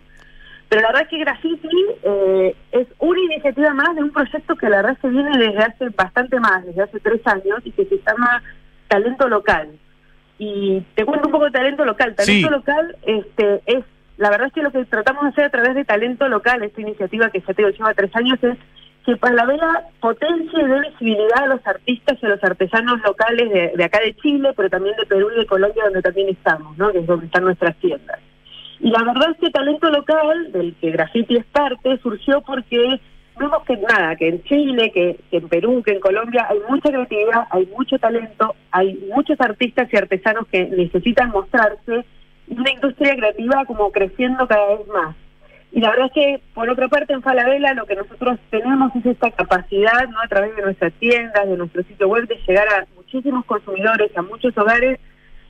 [0.70, 4.70] Pero la verdad es que Graffiti eh, es una iniciativa más de un proyecto que
[4.70, 7.86] la verdad es que viene desde hace bastante más, desde hace tres años, y que
[7.86, 8.43] se llama
[8.88, 9.70] Talento Local.
[10.38, 12.15] Y te cuento un poco de talento local.
[12.15, 13.84] Talento local este, es,
[14.20, 16.82] la verdad es que lo que tratamos de hacer a través de talento local, esta
[16.82, 18.57] iniciativa que ya te lleva tres años, es
[19.05, 23.82] que Palavela potencie y dé visibilidad a los artistas y a los artesanos locales de,
[23.82, 26.91] acá de Chile, pero también de Perú y de Colombia, donde también estamos, ¿no?
[26.91, 28.20] que es donde están nuestras tiendas.
[28.82, 32.99] Y la verdad es que talento local, del que Graffiti es parte, surgió porque
[33.39, 37.47] vemos que nada, que en Chile, que, en Perú, que en Colombia hay mucha creatividad,
[37.51, 42.03] hay mucho talento, hay muchos artistas y artesanos que necesitan mostrarse
[42.50, 45.16] una industria creativa como creciendo cada vez más.
[45.72, 49.06] Y la verdad es que, por otra parte, en Falabella lo que nosotros tenemos es
[49.06, 50.20] esta capacidad, ¿no?
[50.20, 54.22] a través de nuestras tiendas, de nuestro sitio web, de llegar a muchísimos consumidores, a
[54.24, 55.00] muchos hogares.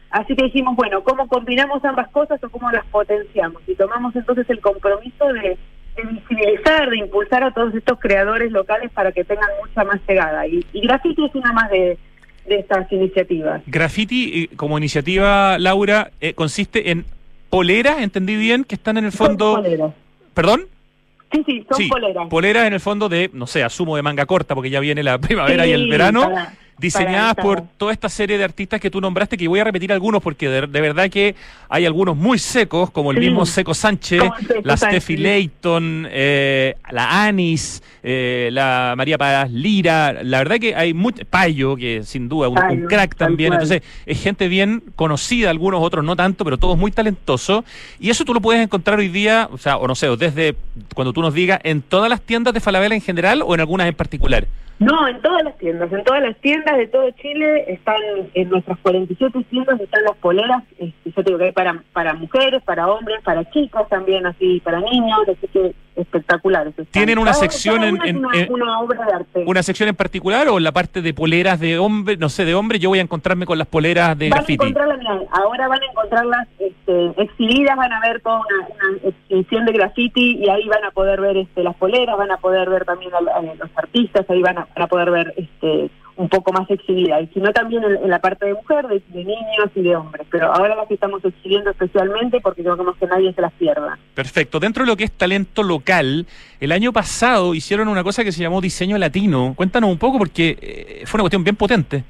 [0.10, 3.62] Así que dijimos, bueno, ¿cómo combinamos ambas cosas o cómo las potenciamos?
[3.68, 5.58] Y tomamos entonces el compromiso de
[5.95, 10.47] de visibilizar, de impulsar a todos estos creadores locales para que tengan mucha más llegada.
[10.47, 11.97] Y, y Graffiti es una más de,
[12.58, 13.62] estas iniciativas.
[13.66, 17.06] Graffiti, eh, como iniciativa, Laura, eh, consiste en
[17.50, 19.64] poleras, entendí bien, que están en el fondo...
[20.34, 20.68] ¿Perdón?
[21.32, 22.28] Sí, sí, son poleras.
[22.30, 25.18] Poleras en el fondo de, no sé, asumo de manga corta, porque ya viene la
[25.18, 26.32] primavera y el verano
[26.80, 30.21] diseñadas por toda esta serie de artistas que tú nombraste, que voy a repetir algunos
[30.21, 31.36] porque de, verdad que
[31.67, 34.23] hay algunos muy secos, como el mismo Seco Sánchez,
[34.63, 40.93] la Steffi Leighton, eh, la Anis, eh, la María Paz Lira, la verdad que hay
[40.93, 46.03] mucho, Payo, que sin duda un, crack también, entonces es gente bien conocida, algunos otros
[46.05, 47.63] no tanto, pero todos muy talentosos,
[47.99, 50.55] y eso tú lo puedes encontrar hoy día, o sea, o no sé, desde
[50.95, 53.88] cuando tú nos digas, en todas las tiendas de Falabella en general o en algunas
[53.88, 54.47] en particular.
[54.80, 58.01] No, en todas las tiendas, en todas las tiendas de todo Chile están,
[58.34, 62.61] en nuestras 47 tiendas están las poleras, este, yo digo que hay para, para mujeres,
[62.63, 66.74] para hombres, para chicos también, así, para niños, así que espectaculares.
[66.91, 68.17] ¿Tienen una sección en,
[68.49, 69.43] una, obra de arte.
[69.45, 72.80] una sección en particular o la parte de poleras de hombre, no sé, de hombre,
[72.80, 74.74] yo voy a encontrarme con las poleras de van graffiti?
[75.32, 80.49] ahora van a encontrarlas este, exhibidas, van a ver toda una, exhibición de graffiti y
[80.49, 83.70] ahí van a poder ver este, las poleras, van a poder ver también a los
[83.76, 85.89] artistas, ahí van a para poder ver este
[86.20, 89.82] un poco más exhibida, y sino también en, la parte de mujer, de, niños y
[89.82, 90.28] de hombres.
[90.30, 93.97] Pero ahora las estamos exhibiendo especialmente porque queremos que nadie se las pierda.
[94.15, 94.59] Perfecto.
[94.59, 96.28] Dentro de lo que es talento local,
[96.59, 99.53] el año pasado hicieron una cosa que se llamó diseño latino.
[99.55, 102.03] Cuéntanos un poco porque eh, fue una cuestión bien potente.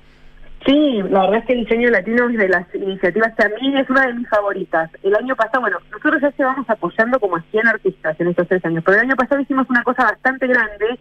[0.65, 3.79] Sí, la verdad es que el diseño latino es de las iniciativas que a mí
[3.79, 4.89] es una de mis favoritas.
[5.03, 8.65] El año pasado, bueno, nosotros ya llevamos apoyando como a 100 artistas en estos tres
[8.65, 10.97] años, pero el año pasado hicimos una cosa bastante grande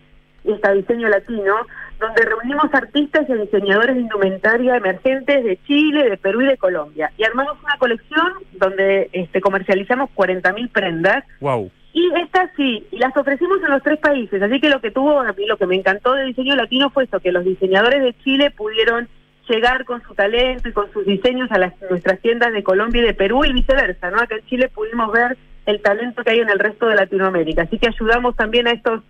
[0.53, 1.55] esta Diseño Latino,
[2.01, 7.11] donde reunimos artistas y diseñadores de indumentaria emergentes de Chile, de Perú y de Colombia.
[7.17, 11.25] Y armamos una colección donde este, comercializamos 40.000 prendas.
[11.41, 11.71] Wow.
[11.93, 14.41] Y estas sí, y las ofrecimos en los tres países.
[14.41, 17.05] Así que lo que tuvo, a mí lo que me encantó de Diseño Latino fue
[17.05, 19.09] eso, que los diseñadores de Chile pudieron
[19.49, 23.07] llegar con su talento y con sus diseños a las, nuestras tiendas de Colombia y
[23.07, 24.21] de Perú y viceversa, ¿no?
[24.21, 25.37] Acá en Chile pudimos ver
[25.67, 27.63] el talento que hay en el resto de Latinoamérica.
[27.63, 29.03] Así que ayudamos también a estos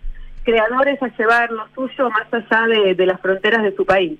[0.43, 4.17] creadores a llevar lo suyo más allá de, las fronteras de su país.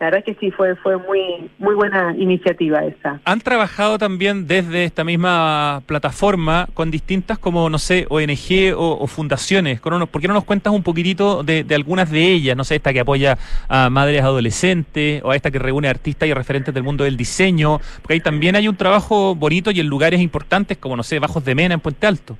[0.00, 3.18] La verdad es que sí, fue, fue muy, muy buena iniciativa esa.
[3.24, 9.80] Han trabajado también desde esta misma plataforma con distintas como, no sé, ONG o, fundaciones.
[9.80, 12.56] ¿Por qué no nos cuentas un poquitito de, algunas de ellas?
[12.56, 13.38] No sé, esta que apoya
[13.68, 17.80] a madres adolescentes o a esta que reúne artistas y referentes del mundo del diseño.
[18.00, 21.44] Porque ahí también hay un trabajo bonito y en lugares importantes como, no sé, Bajos
[21.44, 22.36] de Mena en Puente Alto.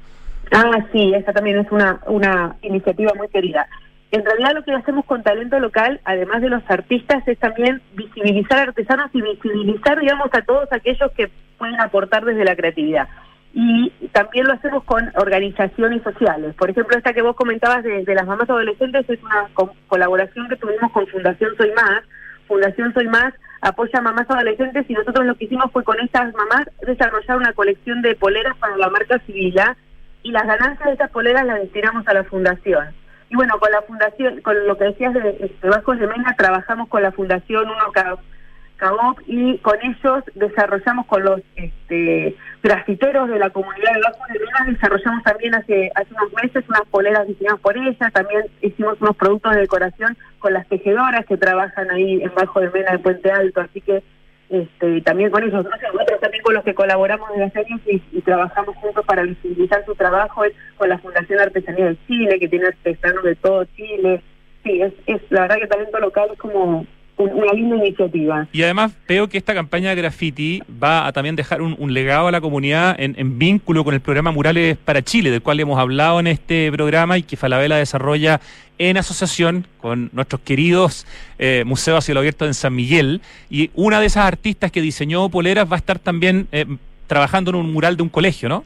[0.53, 3.69] Ah, sí, esa también es una, una iniciativa muy querida.
[4.11, 8.59] En realidad lo que hacemos con talento local, además de los artistas, es también visibilizar
[8.59, 13.09] artesanos y visibilizar, digamos, a todos aquellos que pueden aportar desde la creatividad.
[13.53, 16.55] Y también lo hacemos con organizaciones sociales.
[16.55, 19.49] Por ejemplo, esta que vos comentabas de, las mamás adolescentes es una
[19.89, 22.03] colaboración que tuvimos con Fundación Soy Más.
[22.47, 26.33] Fundación Soy Más apoya a mamás adolescentes y nosotros lo que hicimos fue con estas
[26.35, 29.77] mamás desarrollar una colección de poleras para la marca Civila
[30.23, 32.89] y las ganancias de estas poleras las destinamos a la fundación.
[33.31, 35.21] Y bueno, con la fundación, con lo que decías de,
[35.61, 38.21] de Bajos de Mena, trabajamos con la fundación Uno Cabop
[39.27, 44.73] y con ellos desarrollamos con los este, grafiteros de la comunidad de Bajos de Mena,
[44.73, 49.55] desarrollamos también hace, hace unos meses unas poleras diseñadas por ellas, también hicimos unos productos
[49.55, 53.61] de decoración con las tejedoras que trabajan ahí en Bajo de Mena de Puente Alto,
[53.61, 54.03] así que
[54.51, 58.77] este, también con ellos, nosotros también con los que colaboramos desde hace años y, trabajamos
[58.77, 63.23] juntos para visibilizar su trabajo es con la Fundación Artesanía de Chile, que tiene artesanos
[63.25, 64.23] de todo Chile.
[64.65, 66.87] Sí, es, es la verdad que el talento local es como
[67.19, 68.47] una linda iniciativa.
[68.53, 72.29] Y además veo que esta campaña de graffiti va a también dejar un, un legado
[72.29, 75.79] a la comunidad en, en, vínculo con el programa Murales para Chile, del cual hemos
[75.79, 78.41] hablado en este programa y que Falabella desarrolla
[78.79, 81.07] en asociación con nuestros queridos
[81.39, 83.21] eh, Museos a Cielo Abierto en San Miguel.
[83.51, 86.65] Y una de esas artistas que diseñó poleras va a estar también eh,
[87.07, 88.65] trabajando en un mural de un colegio, ¿no?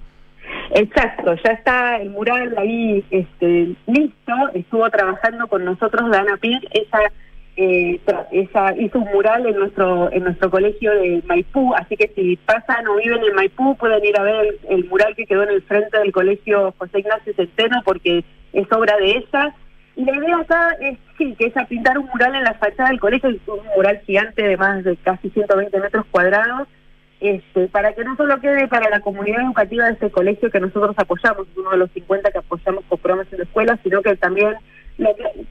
[0.75, 4.33] Exacto, ya está el mural ahí este, listo.
[4.55, 6.65] Estuvo trabajando con nosotros Dana Pink.
[6.71, 6.99] Esa
[7.57, 8.01] eh,
[8.31, 12.87] esa, hizo un mural en nuestro en nuestro colegio de Maipú, así que si pasan
[12.89, 15.99] o viven en Maipú pueden ir a ver el, mural que quedó en el frente
[15.99, 19.55] del colegio José Ignacio Centeno porque es obra de ella.
[19.95, 22.89] Y la idea acá es sí, que es a pintar un mural en la fachada
[22.89, 26.67] del colegio, un mural gigante de más de casi 120 metros cuadrados,
[27.21, 30.95] este, para que no solo quede para la comunidad educativa de este colegio que nosotros
[30.97, 34.55] apoyamos, uno de los 50 que apoyamos con programas en la escuela, sino que también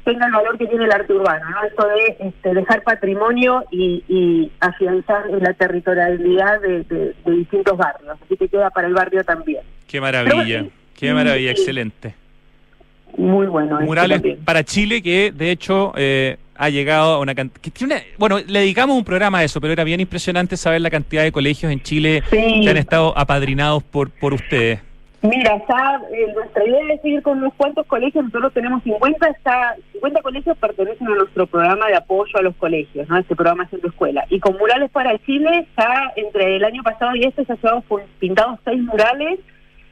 [0.03, 1.63] tenga el valor que tiene el arte urbano, ¿no?
[1.63, 8.17] Esto de este, dejar patrimonio y, y afianzar la territorialidad de, distintos barrios.
[8.23, 9.61] Así que queda para el barrio también.
[9.87, 10.65] Qué maravilla,
[10.95, 12.15] qué maravilla, excelente.
[13.17, 13.81] Muy bueno.
[13.81, 18.01] Murales para Chile que, de hecho, eh, ha llegado a una cantidad...
[18.17, 21.31] Bueno, le dedicamos un programa a eso, pero era bien impresionante saber la cantidad de
[21.31, 24.79] colegios en Chile que han estado apadrinados por, por ustedes.
[25.24, 29.76] Mira, ya eh, nuestra idea es seguir con unos cuantos colegios, nosotros tenemos 50, está,
[29.91, 33.19] 50 colegios pertenecen a nuestro programa de apoyo a los colegios, ¿no?
[33.19, 34.26] Este programa Centro Escuela.
[34.30, 37.84] Y con Murales para Chile, ya entre el año pasado y este ya llevamos
[38.19, 39.39] pintados seis murales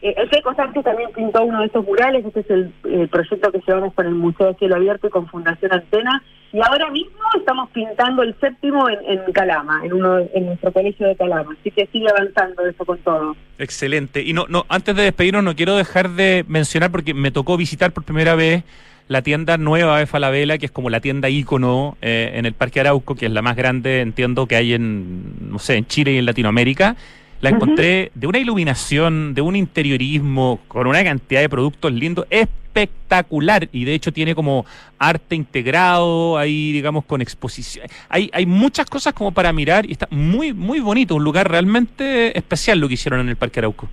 [0.01, 0.15] eh,
[0.55, 4.15] Sánchez también pintó uno de estos murales, este es el, proyecto que llevamos con el
[4.15, 8.89] Museo de Cielo Abierto y con Fundación Antena, y ahora mismo estamos pintando el séptimo
[8.89, 12.97] en, Calama, en uno en nuestro colegio de Calama, así que sigue avanzando eso con
[12.99, 13.35] todo.
[13.57, 14.21] Excelente.
[14.23, 17.91] Y no, no, antes de despedirnos no quiero dejar de mencionar porque me tocó visitar
[17.91, 18.63] por primera vez
[19.07, 22.79] la tienda nueva de Falabella, que es como la tienda ícono eh, en el Parque
[22.79, 26.17] Arauco, que es la más grande, entiendo, que hay en, no sé, en Chile y
[26.19, 26.95] en Latinoamérica
[27.41, 33.69] la encontré de una iluminación, de un interiorismo, con una cantidad de productos lindos, espectacular.
[33.71, 34.65] Y de hecho tiene como
[34.97, 37.87] arte integrado, ahí digamos con exposición.
[38.09, 42.37] Hay, hay muchas cosas como para mirar y está muy, muy bonito, un lugar realmente
[42.37, 43.87] especial lo que hicieron en el Parque Arauco.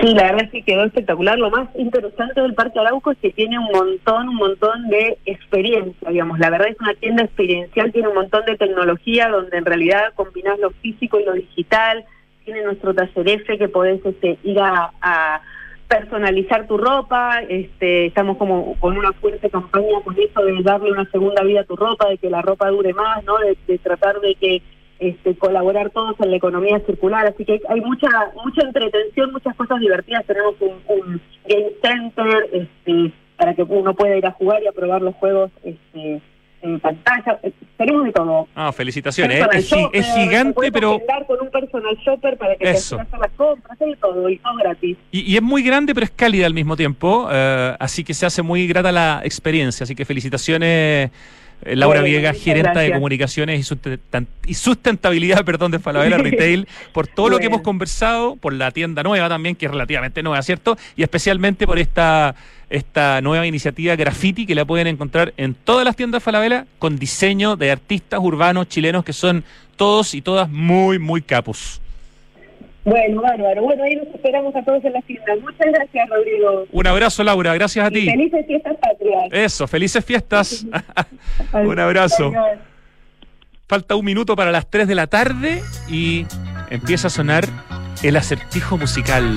[0.00, 1.38] Sí, la verdad es que quedó espectacular.
[1.38, 6.10] Lo más interesante del Parque Arauco es que tiene un montón, un montón de experiencia,
[6.10, 6.38] digamos.
[6.38, 10.58] La verdad es una tienda experiencial, tiene un montón de tecnología donde en realidad combinas
[10.58, 12.04] lo físico y lo digital
[12.44, 15.40] tiene nuestro taller F que podés este, ir a,
[15.88, 21.04] personalizar tu ropa, este, estamos como con una fuerte campaña con eso de darle una
[21.10, 23.34] segunda vida a tu ropa, de que la ropa dure más, ¿no?
[23.66, 24.62] De, tratar de que
[25.00, 28.08] este, colaborar todos en la economía circular, así que hay mucha
[28.42, 34.16] mucha entretención, muchas cosas divertidas, tenemos un, un game center este, para que uno pueda
[34.16, 36.22] ir a jugar y a probar los juegos este,
[36.62, 37.38] en pantalla.
[37.42, 38.48] Eh, tenemos de todo.
[38.54, 39.44] Ah, felicitaciones.
[39.92, 41.00] Es, gigante, pero.
[41.26, 42.98] con un personal shopper para que Eso.
[42.98, 44.96] hacer las compras, hay todo, y todo gratis.
[45.10, 47.28] Y, es muy grande, pero es cálida al mismo tiempo.
[47.30, 49.84] Eh, así que se hace muy grata la experiencia.
[49.84, 51.10] Así que felicitaciones.
[51.64, 53.72] Eh, Laura Viegas, gerenta de comunicaciones
[54.46, 59.02] y sustentabilidad, perdón, de Falabella Retail, por todo lo que hemos conversado, por la tienda
[59.02, 60.76] nueva también, que es relativamente nueva, ¿cierto?
[60.96, 62.34] Y especialmente por esta
[62.72, 67.54] esta nueva iniciativa Graffiti que la pueden encontrar en todas las tiendas Falabella con diseño
[67.54, 69.44] de artistas urbanos chilenos que son
[69.76, 71.81] todos y todas muy, muy capos.
[72.84, 73.62] Bueno, bárbaro.
[73.62, 75.38] Bueno, ahí nos esperamos a todos en las tiendas.
[75.40, 76.66] Muchas gracias, Rodrigo.
[76.72, 77.54] Un abrazo, Laura.
[77.54, 78.06] Gracias a ti.
[78.06, 79.24] felices fiestas patrias.
[79.30, 80.66] Eso, felices fiestas.
[81.52, 82.32] un abrazo.
[83.68, 86.26] Falta un minuto para las 3 de la tarde y
[86.70, 87.44] empieza a sonar
[88.02, 89.36] el acertijo musical.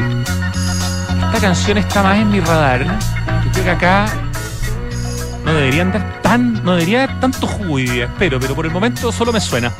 [1.28, 2.84] Esta canción está más en mi radar.
[3.46, 4.06] Yo creo que acá
[5.46, 9.32] no deberían dar tan, no debería dar tanto jugo espero, pero por el momento solo
[9.32, 9.72] me suena.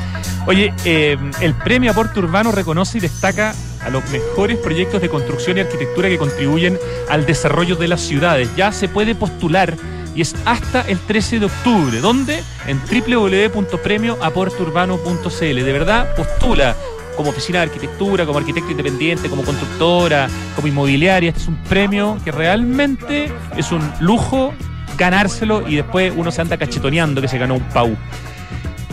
[0.46, 5.58] Oye, eh, el premio Aporte Urbano reconoce y destaca a los mejores proyectos de construcción
[5.58, 6.78] y arquitectura que contribuyen
[7.10, 8.48] al desarrollo de las ciudades.
[8.56, 9.76] Ya se puede postular
[10.16, 12.00] y es hasta el 13 de octubre.
[12.00, 12.44] ¿Dónde?
[12.68, 15.40] En www.premioaporteurbano.cl.
[15.40, 16.76] De verdad, postula
[17.18, 21.30] como oficina de arquitectura, como arquitecto independiente, como constructora, como inmobiliaria.
[21.30, 24.54] Este es un premio que realmente es un lujo
[24.98, 27.96] ganárselo y después uno se anda cachetoneando que se ganó un PAU.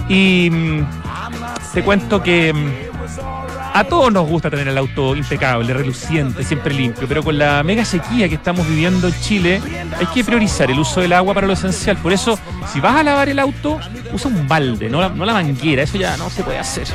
[0.09, 0.84] Y mm,
[1.74, 2.92] te cuento que mm,
[3.74, 7.86] a todos nos gusta tener el auto impecable, reluciente, siempre limpio, pero con la mega
[7.86, 9.62] sequía que estamos viviendo en Chile,
[9.98, 11.96] hay que priorizar el uso del agua para lo esencial.
[11.96, 12.38] Por eso,
[12.70, 13.80] si vas a lavar el auto,
[14.12, 16.86] usa un balde, no la, no la manguera, eso ya no se puede hacer.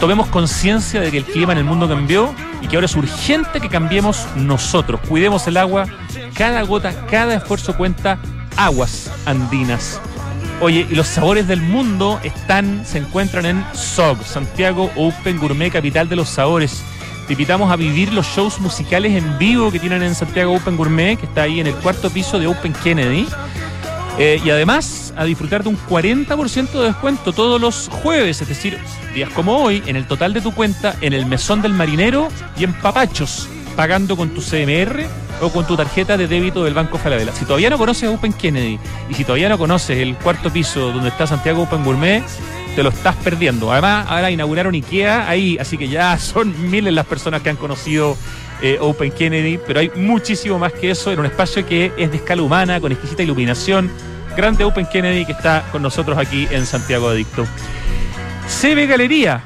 [0.00, 3.60] Tomemos conciencia de que el clima en el mundo cambió y que ahora es urgente
[3.60, 5.00] que cambiemos nosotros.
[5.08, 5.86] Cuidemos el agua,
[6.34, 8.18] cada gota, cada esfuerzo cuenta.
[8.56, 10.00] Aguas andinas.
[10.60, 16.08] Oye, y los sabores del mundo están, se encuentran en SOG, Santiago Open Gourmet, capital
[16.08, 16.82] de los sabores.
[17.26, 21.18] Te invitamos a vivir los shows musicales en vivo que tienen en Santiago Open Gourmet,
[21.18, 23.26] que está ahí en el cuarto piso de Open Kennedy.
[24.18, 28.78] Eh, y además a disfrutar de un 40% de descuento todos los jueves, es decir,
[29.14, 32.64] días como hoy, en el total de tu cuenta, en el mesón del marinero y
[32.64, 35.06] en papachos, pagando con tu CMR
[35.40, 37.32] o con tu tarjeta de débito del Banco Falabella.
[37.32, 38.78] Si todavía no conoces Open Kennedy
[39.10, 42.24] y si todavía no conoces el cuarto piso donde está Santiago Open Gourmet,
[42.74, 43.70] te lo estás perdiendo.
[43.72, 48.16] Además, ahora inauguraron IKEA ahí, así que ya son miles las personas que han conocido
[48.62, 52.16] eh, Open Kennedy, pero hay muchísimo más que eso en un espacio que es de
[52.16, 53.90] escala humana, con exquisita iluminación.
[54.36, 57.46] Grande Open Kennedy que está con nosotros aquí en Santiago Adicto.
[58.48, 59.42] CB Galería,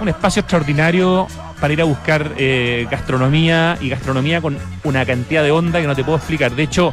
[0.00, 1.26] un espacio extraordinario
[1.64, 5.96] para ir a buscar eh, gastronomía y gastronomía con una cantidad de onda que no
[5.96, 6.52] te puedo explicar.
[6.52, 6.92] De hecho,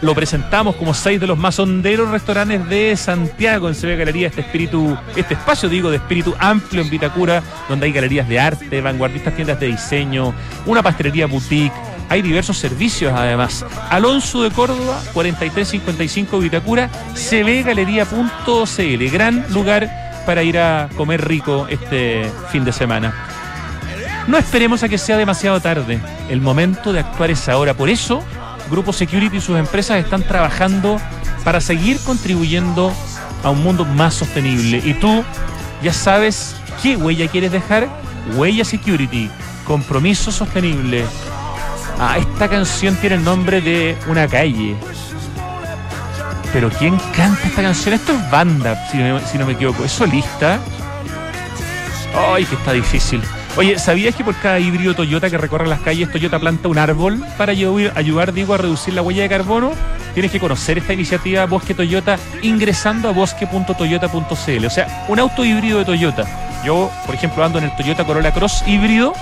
[0.00, 4.40] lo presentamos como seis de los más honderos restaurantes de Santiago en CB Galería, este
[4.40, 9.36] espíritu, este espacio digo de espíritu amplio en Vitacura, donde hay galerías de arte, vanguardistas
[9.36, 10.32] tiendas de diseño,
[10.64, 11.74] una pastelería boutique,
[12.08, 13.66] hay diversos servicios además.
[13.90, 22.64] Alonso de Córdoba, 4355 Vitacura, cbgalería.cl, gran lugar para ir a comer rico este fin
[22.64, 23.35] de semana.
[24.26, 26.00] No esperemos a que sea demasiado tarde.
[26.28, 27.74] El momento de actuar es ahora.
[27.74, 28.22] Por eso,
[28.70, 31.00] Grupo Security y sus empresas están trabajando
[31.44, 32.92] para seguir contribuyendo
[33.44, 34.82] a un mundo más sostenible.
[34.84, 35.24] Y tú
[35.82, 37.88] ya sabes qué huella quieres dejar.
[38.34, 39.30] Huella Security,
[39.64, 41.04] compromiso sostenible.
[42.00, 44.76] Ah, esta canción tiene el nombre de una calle.
[46.52, 47.94] Pero ¿quién canta esta canción?
[47.94, 49.84] Esto es banda, si no, si no me equivoco.
[49.84, 50.58] ¿Es solista?
[52.32, 53.22] Ay, que está difícil.
[53.56, 57.24] Oye, ¿sabías que por cada híbrido Toyota que recorre las calles, Toyota planta un árbol
[57.38, 59.72] para ayudar, digo, a reducir la huella de carbono?
[60.12, 64.66] Tienes que conocer esta iniciativa Bosque Toyota ingresando a bosque.toyota.cl.
[64.66, 66.26] O sea, un auto híbrido de Toyota.
[66.66, 69.14] Yo, por ejemplo, ando en el Toyota Corolla Cross híbrido.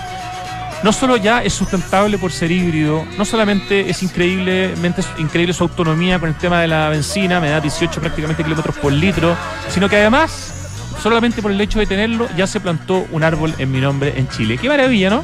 [0.83, 6.19] No solo ya es sustentable por ser híbrido, no solamente es increíblemente increíble su autonomía
[6.19, 9.35] con el tema de la benzina, me da 18 prácticamente kilómetros por litro,
[9.71, 10.54] sino que además
[11.05, 14.27] solamente por el hecho de tenerlo, ya se plantó un árbol en mi nombre en
[14.27, 14.57] Chile.
[14.57, 15.23] Qué maravilla, ¿no?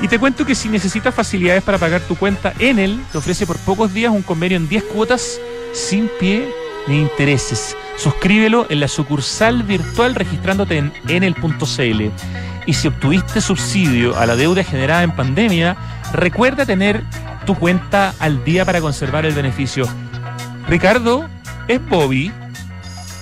[0.00, 3.58] Y te cuento que si necesitas facilidades para pagar tu cuenta, Enel te ofrece por
[3.58, 5.40] pocos días un convenio en 10 cuotas
[5.72, 6.48] sin pie
[6.86, 7.76] ni intereses.
[7.96, 12.02] Suscríbelo en la sucursal virtual registrándote en enel.cl.
[12.64, 15.76] Y si obtuviste subsidio a la deuda generada en pandemia,
[16.12, 17.02] recuerda tener
[17.46, 19.88] tu cuenta al día para conservar el beneficio.
[20.68, 21.28] Ricardo,
[21.66, 22.32] es Bobby.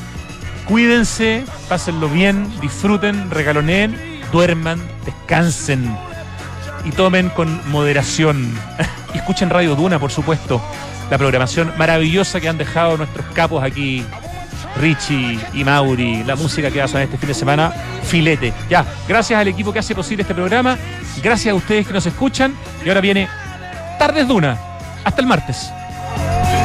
[0.67, 5.95] Cuídense, pásenlo bien, disfruten, regaloneen, duerman, descansen
[6.85, 8.53] y tomen con moderación.
[9.25, 10.61] escuchen Radio Duna, por supuesto.
[11.09, 14.03] La programación maravillosa que han dejado nuestros capos aquí,
[14.77, 17.71] Richie y Mauri, la música que hacen este fin de semana,
[18.03, 18.53] filete.
[18.69, 20.77] Ya, gracias al equipo que hace posible este programa,
[21.23, 23.27] gracias a ustedes que nos escuchan y ahora viene
[23.99, 24.57] Tardes Duna.
[25.03, 25.74] Hasta el martes.